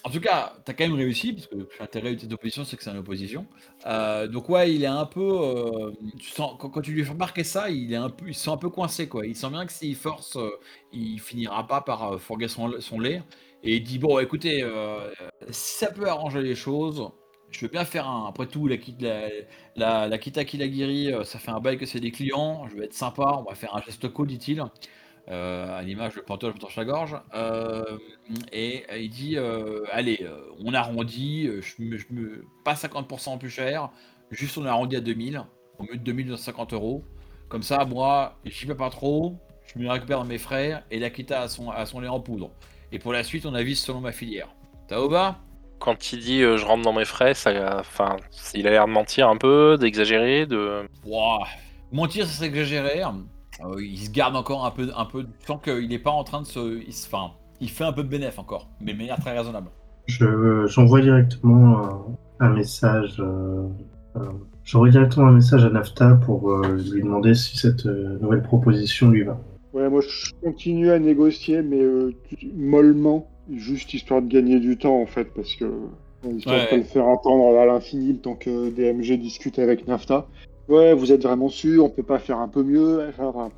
[0.06, 2.84] en tout cas, t'as quand même réussi parce que l'intérêt de cette opposition, c'est que
[2.84, 3.48] c'est une opposition.
[3.86, 7.70] Euh, donc ouais, il est un peu, euh, tu quand, tu lui fais remarquer ça,
[7.70, 9.26] il est un peu, il se sent un peu coincé quoi.
[9.26, 10.50] Il sent bien que s'il force, euh,
[10.92, 13.24] il finira pas par euh, fourguer son, son lait.
[13.64, 15.10] Et il dit bon, écoutez, euh,
[15.50, 17.10] si ça peut arranger les choses.
[17.52, 18.26] Je veux bien faire un.
[18.28, 19.30] Après tout, la, Ki- la,
[19.76, 22.68] la, la euh, ça fait un bail que c'est des clients.
[22.68, 24.64] Je vais être sympa, on va faire un geste co, dit-il.
[25.30, 27.16] Euh, à l'image de me torche la gorge.
[27.34, 27.98] Euh,
[28.52, 30.28] et il dit euh, Allez,
[30.64, 33.90] on arrondit, je me, pas 50% plus cher,
[34.32, 35.44] juste on arrondit à 2000,
[35.80, 37.04] au mieux de 2250 euros.
[37.48, 41.10] Comme ça, moi, j'y vais pas trop, je me récupère dans mes frais et la
[41.10, 42.52] Kita a son, a son lait en poudre.
[42.92, 44.50] Et pour la suite, on avise selon ma filière.
[44.90, 45.40] Bas
[45.80, 48.18] Quand il dit euh, je rentre dans mes frais, ça, enfin,
[48.54, 50.88] il a l'air de mentir un peu, d'exagérer, de.
[51.06, 51.48] Ouah,
[51.92, 53.02] Mentir, ça serait exagéré.
[53.66, 55.26] Euh, il se garde encore un peu, un peu.
[55.46, 56.82] Sens qu'il n'est pas en train de se.
[56.86, 59.70] Il, se- enfin, il fait un peu de bénéf encore, mais de manière très raisonnable.
[60.08, 62.02] Je- J'envoie directement un,
[62.42, 63.16] un message.
[63.20, 63.68] euh,
[64.18, 64.20] euh,
[64.66, 69.10] J'envoie directement un message à Nafta pour euh, lui demander si cette euh, nouvelle proposition
[69.10, 69.38] lui va.
[69.74, 74.78] Ouais, moi je continue à négocier, mais euh, tu- mollement, juste histoire de gagner du
[74.78, 76.70] temps en fait, parce que euh, histoire de Ouais.
[76.70, 80.28] pas le faire attendre à l'infini le temps que DMG discute avec NAFTA.
[80.68, 83.52] Ouais, vous êtes vraiment sûr, on peut pas faire un peu mieux enfin,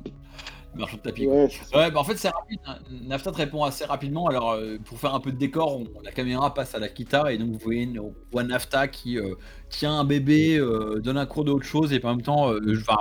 [0.74, 1.30] Marchand de tapis.
[1.74, 2.60] Ouais, bah en fait, c'est rapide.
[2.66, 2.76] hein.
[2.90, 4.26] Nafta te répond assez rapidement.
[4.28, 7.32] Alors, euh, pour faire un peu de décor, on- la caméra passe à la Kita
[7.32, 9.34] et donc vous voyez, on voit Nafta qui euh,
[9.70, 12.80] tient un bébé, euh, donne un cours d'autre chose et en même temps euh, je-
[12.82, 12.98] enfin,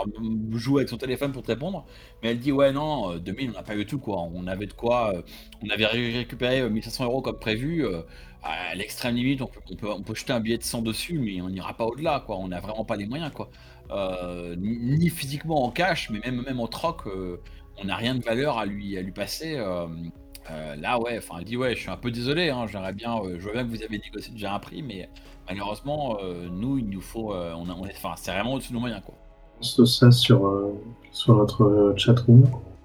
[0.53, 1.85] joue avec son téléphone pour te répondre.
[2.23, 4.21] Mais elle dit Ouais, non, euh, 2000, on n'a pas eu tout quoi.
[4.33, 5.13] On avait de quoi.
[5.15, 5.21] euh,
[5.63, 7.85] on avait ré- récupéré euh, 1500 euros comme prévu.
[7.85, 8.01] euh,
[8.43, 11.17] à l'extrême limite, on peut, on, peut, on peut jeter un billet de 100 dessus,
[11.19, 12.37] mais on n'ira pas au-delà quoi.
[12.37, 13.49] On n'a vraiment pas les moyens quoi.
[13.91, 17.07] Euh, ni, ni physiquement en cash, mais même, même en troc.
[17.07, 17.37] euh,
[17.81, 19.55] on n'a rien de valeur à lui, à lui passer.
[19.57, 19.87] euh,
[20.51, 23.15] euh, là, ouais, enfin, elle dit, ouais, je suis un peu désolé, hein, j'aimerais bien,
[23.17, 25.09] euh, je vois bien que vous avez négocié déjà un prix, mais
[25.49, 28.69] malheureusement, euh, nous, il nous faut, euh, on, a- on est, enfin, c'est vraiment au-dessus
[28.69, 29.15] de nos moyens, quoi.
[29.59, 30.73] lance ça sur, euh,
[31.11, 32.43] sur notre euh, chatroom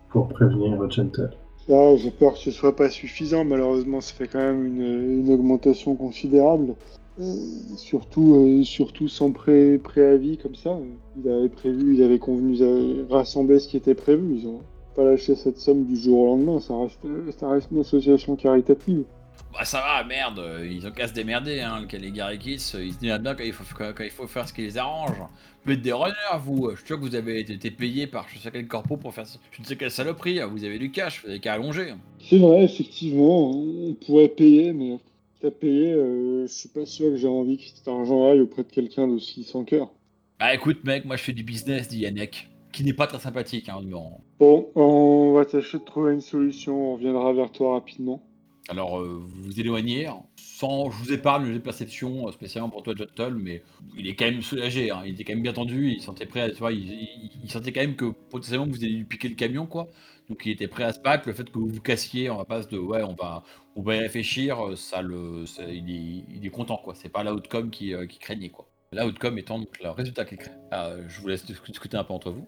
[0.08, 1.30] pour prévenir Gentle.
[1.66, 5.32] Ça, j'ai peur que ce soit pas suffisant, malheureusement, ça fait quand même une, une
[5.32, 6.74] augmentation considérable.
[7.20, 10.78] Euh, surtout, euh, surtout sans pré préavis comme ça.
[11.22, 14.38] Ils avaient prévu, ils avaient convenu, ils avaient rassemblé ce qui était prévu.
[14.38, 14.62] Ils ont
[14.96, 16.60] pas lâché cette somme du jour au lendemain.
[16.60, 17.00] Ça reste,
[17.38, 19.04] ça reste une association caritative.
[19.52, 22.12] Bah, ça va, merde, ils ont qu'à se démerder, hein, le- les
[22.46, 24.78] ils se disent là-dedans quand il, faut, quand, quand il faut faire ce qui les
[24.78, 25.16] arrange.
[25.64, 26.14] Vous êtes des runners,
[26.44, 29.12] vous, je suis sûr que vous avez été payé par je sais quel corpo pour
[29.12, 31.94] faire je ne sais quelle saloperie, hein, vous avez du cash, vous avez qu'à allonger.
[32.20, 34.98] C'est vrai, effectivement, on pourrait payer, mais
[35.44, 38.62] à payer, euh, je suis pas sûr que j'ai envie que cet argent aille auprès
[38.62, 39.90] de quelqu'un d'aussi sans cœur.
[40.38, 42.48] Bah écoute, mec, moi je fais du business, dit Yannick.
[42.72, 43.68] qui n'est pas très sympathique.
[43.68, 44.20] Hein, non.
[44.38, 46.92] Bon, on va tâcher de trouver une solution.
[46.92, 48.22] On reviendra vers toi rapidement.
[48.68, 52.68] Alors, euh, vous vous éloignez, hein, sans, je vous épargne le de perception, euh, spécialement
[52.68, 53.62] pour toi, Jottle, mais
[53.96, 56.52] il est quand même soulagé, hein, il était quand même bien tendu, il sentait prêt
[56.52, 59.88] tu vois, il, sentait quand même que potentiellement vous allez lui piquer le camion, quoi.
[60.28, 62.44] Donc il était prêt à se battre, le fait que vous vous cassiez, on va
[62.44, 63.42] pas se de, ouais, on va,
[63.74, 66.94] on va y réfléchir, euh, ça il, est, content, quoi.
[66.94, 68.68] C'est pas l'outcome qui, euh, qui craignait, quoi.
[68.92, 70.58] L'outcome étant donc le résultat qu'il craignait.
[70.70, 72.46] Ah, je vous laisse dis- discuter un peu entre vous.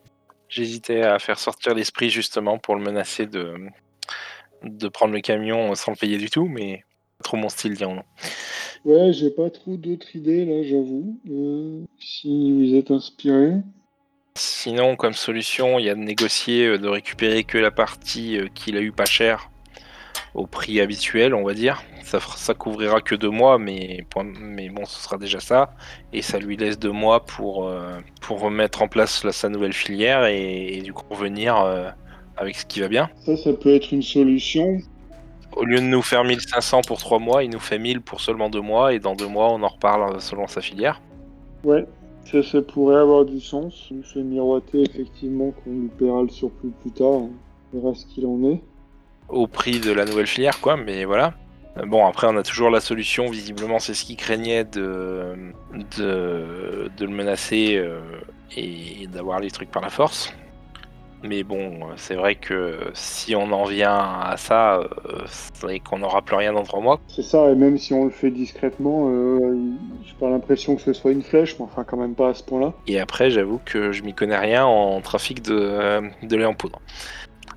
[0.49, 3.57] J'hésitais à faire sortir l'esprit justement pour le menacer de,
[4.65, 6.85] de prendre le camion sans le payer du tout, mais
[7.23, 8.03] trop mon style, dirons-nous.
[8.85, 11.21] Ouais, j'ai pas trop d'autres idées là, j'avoue.
[11.31, 13.53] Euh, si vous êtes inspiré.
[14.35, 18.49] Sinon, comme solution, il y a de négocier, euh, de récupérer que la partie euh,
[18.55, 19.51] qu'il a eu pas cher
[20.35, 21.83] au prix habituel, on va dire.
[22.05, 25.75] Ça, ça couvrira que deux mois, mais, bon, ce sera déjà ça.
[26.13, 29.73] Et ça lui laisse deux mois pour, euh, pour remettre en place la- sa nouvelle
[29.75, 31.91] filière et, et du coup revenir euh,
[32.43, 33.11] avec ce qui va bien.
[33.25, 34.83] Ça, ça peut être une solution.
[35.53, 38.51] Au lieu de nous faire 1500 pour trois mois, il nous fait 1000 pour seulement
[38.51, 41.03] deux mois, et dans deux mois, on en reparle euh, selon sa filière.
[41.65, 41.87] Ouais,
[42.25, 43.89] ça, ça pourrait avoir du sens.
[43.91, 47.07] Il nous fait miroiter effectivement qu'on lui paiera le surplus plus tard.
[47.09, 47.41] On
[47.73, 48.65] verra ce qu'il en est.
[49.29, 51.35] au prix de la nouvelle filière, quoi, mais voilà.
[51.79, 55.55] Euh, Bon, après, on a toujours la solution, visiblement, c'est ce qui craignait de,
[55.97, 58.01] de, de le menacer euh,
[58.57, 60.37] et d'avoir les trucs par la force.
[61.25, 64.89] Mais bon, euh, c'est vrai que si on en vient à ça, euh,
[65.27, 66.99] c'est vrai qu'on n'aura plus rien dans trois mois.
[67.07, 69.57] C'est ça, et même si on le fait discrètement, euh,
[70.05, 72.43] j'ai pas l'impression que ce soit une flèche, mais enfin quand même pas à ce
[72.43, 72.73] point-là.
[72.89, 76.55] Et après, j'avoue que je m'y connais rien en trafic de, euh, de lait en
[76.55, 76.81] poudre.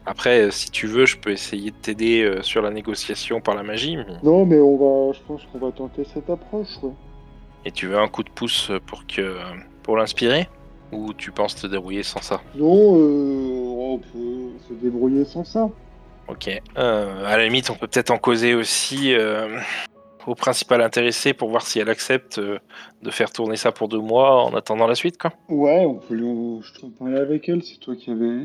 [0.05, 3.97] Après, si tu veux, je peux essayer de t'aider sur la négociation par la magie.
[3.97, 6.91] mais- Non, mais on va, je pense qu'on va tenter cette approche, ouais.
[7.65, 9.37] Et tu veux un coup de pouce pour que
[9.81, 10.47] pour l'inspirer?
[10.95, 15.69] Ou tu penses te débrouiller sans ça Non, euh, on peut se débrouiller sans ça.
[16.27, 16.49] Ok.
[16.77, 19.59] Euh, à la limite, on peut peut-être en causer aussi euh,
[20.25, 22.57] au principal intéressé pour voir si elle accepte euh,
[23.03, 25.33] de faire tourner ça pour deux mois en attendant la suite, quoi.
[25.49, 28.41] Ouais, on peut lui, je t'en parlais avec elle, c'est toi qui avais,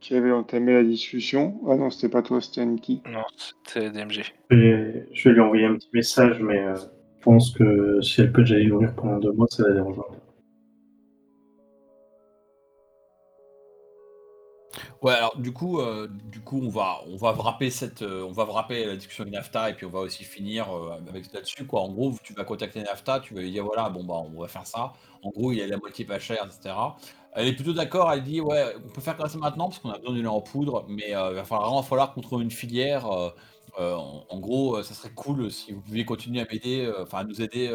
[0.00, 1.54] qui avait entamé la discussion.
[1.68, 3.00] Ah non, c'était pas toi, c'était Aniki.
[3.10, 3.22] Non,
[3.64, 4.24] c'était DMG.
[4.50, 8.20] Je vais, je vais lui envoyer un petit message, mais euh, je pense que si
[8.20, 10.06] elle peut déjà y ouvrir pendant deux mois, ça la dérangera.
[10.08, 10.16] pas.
[15.02, 18.32] Ouais, alors du coup, euh, du coup, on va, on va wrapper cette, euh, on
[18.32, 21.82] va la discussion avec NAFTA et puis on va aussi finir euh, avec là-dessus quoi.
[21.82, 24.48] En gros, tu vas contacter NAFTA, tu vas lui dire voilà, bon bah on va
[24.48, 24.92] faire ça.
[25.22, 26.96] En gros, il est la moitié pas cher, etc.
[27.34, 28.10] Elle est plutôt d'accord.
[28.12, 30.28] Elle dit ouais, on peut faire comme ça maintenant parce qu'on a besoin du lait
[30.28, 33.06] en poudre, mais il va falloir vraiment falloir qu'on trouve une filière.
[33.78, 37.66] en, gros, ça serait cool si vous pouviez continuer à m'aider, enfin à nous aider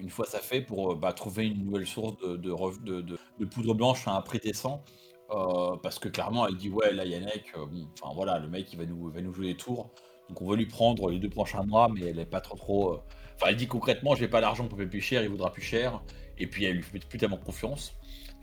[0.00, 4.12] une fois ça fait pour bah, trouver une nouvelle source de- de poudre blanche à
[4.16, 4.82] un prix décent.
[5.30, 7.66] Euh, parce que clairement, elle dit ouais, là Yannick, euh,
[8.14, 9.90] voilà, le mec il va nous, va nous jouer des tours,
[10.28, 12.92] donc on va lui prendre les deux prochains mois, mais elle est pas trop trop.
[12.94, 13.00] euh,
[13.34, 16.00] Enfin, elle dit concrètement, j'ai pas l'argent pour payer plus cher, il voudra plus cher,
[16.38, 17.92] et puis elle lui fait plus tellement confiance.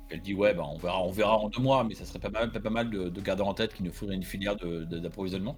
[0.10, 2.30] Elle dit ouais, ben on verra, on verra en deux mois, mais ça serait pas
[2.30, 5.56] mal, pas, mal de, de garder en tête qu'il nous faudrait une filière d'approvisionnement.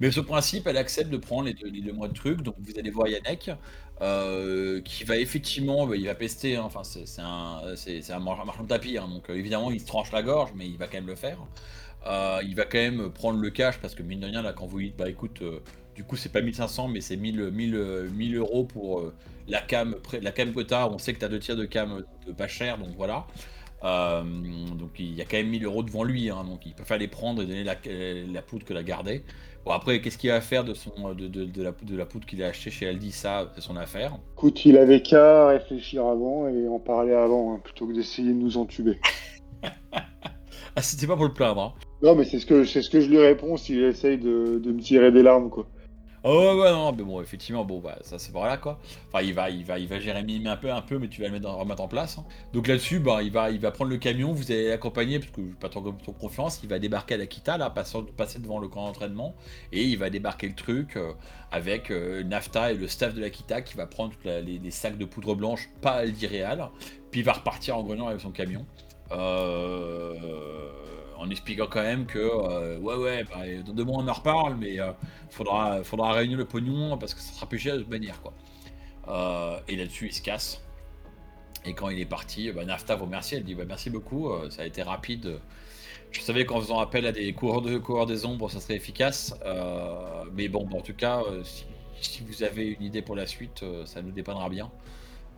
[0.00, 2.42] Mais ce principe, elle accepte de prendre les deux, mois de trucs.
[2.42, 3.50] Donc vous allez voir Yannick,
[4.00, 6.56] euh, qui va effectivement, bah, il va pester.
[6.56, 6.62] hein.
[6.64, 8.96] Enfin, c'est un, marchand de tapis.
[8.98, 9.08] hein.
[9.08, 11.38] Donc euh, évidemment, il se tranche la gorge, mais il va quand même le faire.
[12.06, 14.66] Euh, il va quand même prendre le cash parce que mine de rien, là, quand
[14.66, 15.42] vous dites, bah écoute,
[15.94, 19.12] du coup, c'est pas 1500, mais c'est 1000, 1000, euh, 1000 euros pour
[19.48, 20.88] la cam, la cam que t'as.
[20.88, 23.26] On sait que t'as deux tiers de cam de pas cher, donc voilà.
[23.82, 26.98] Donc il y a quand même 1000 euros devant lui, hein, donc il peut faire
[26.98, 29.24] les prendre et donner la poudre que la garder.
[29.64, 32.26] Bon après, qu'est-ce qu'il va faire de, son, de, de, de la, de la poudre
[32.26, 33.12] qu'il a acheté chez Aldi?
[33.12, 34.18] Ça, c'est son affaire.
[34.32, 38.34] Écoute, il avait qu'à réfléchir avant et en parler avant, hein, plutôt que d'essayer de
[38.34, 38.98] nous entuber.
[40.76, 41.60] Ah, c'était pas pour le plaindre.
[41.60, 41.74] Hein.
[42.00, 44.72] Non, mais c'est ce que c'est ce que je lui réponds s'il essaye de, de
[44.72, 45.66] me tirer des larmes, quoi.
[46.22, 48.78] Oh ouais, ouais, non, mais bon, effectivement, bon, bah, ça c'est voilà quoi.
[49.08, 51.28] Enfin, il va, il va, il va gérer un peu, un peu, mais tu vas
[51.28, 52.18] le mettre en, remettre en place.
[52.18, 52.24] hein.
[52.52, 55.40] Donc là-dessus, bah, il va, il va prendre le camion, vous allez l'accompagner, parce que
[55.40, 55.80] pas trop,
[56.20, 56.60] confiance.
[56.62, 59.34] Il va débarquer à l'Akita, là, passer, devant le camp d'entraînement,
[59.72, 61.12] et il va débarquer le truc euh,
[61.50, 65.34] avec euh, Nafta et le staff de l'Akita qui va prendre les, sacs de poudre
[65.34, 66.68] blanche, pas Aldi Réal,
[67.10, 68.66] puis il va repartir en grognant avec son camion.
[69.12, 70.14] Euh,
[71.20, 74.56] en expliquant quand même que euh, ouais ouais bah, dans deux mois on en reparle
[74.56, 74.90] mais euh,
[75.28, 78.32] faudra, faudra réunir le pognon parce que ça sera plus cher de manière quoi.
[79.08, 80.62] Euh, et là-dessus il se casse.
[81.66, 84.62] Et quand il est parti, bah, Nafta vous remercie, elle dit bah, merci beaucoup, ça
[84.62, 85.40] a été rapide.
[86.10, 89.34] Je savais qu'en faisant appel à des coureurs, de, coureurs des ombres, ça serait efficace.
[90.32, 91.66] Mais bon, en tout cas, si,
[92.00, 94.70] si vous avez une idée pour la suite, ça nous dépendra bien.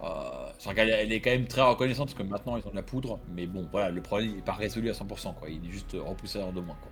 [0.02, 0.42] Euh,
[0.76, 3.46] elle est quand même très reconnaissante parce que maintenant ils ont de la poudre, mais
[3.46, 5.48] bon, voilà, le problème n'est pas résolu à 100%, quoi.
[5.48, 6.90] Il est juste repoussé à de moins, quoi.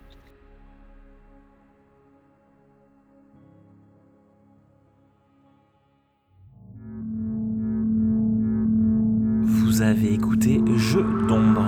[9.44, 11.62] Vous avez écouté Jeu d'ombre,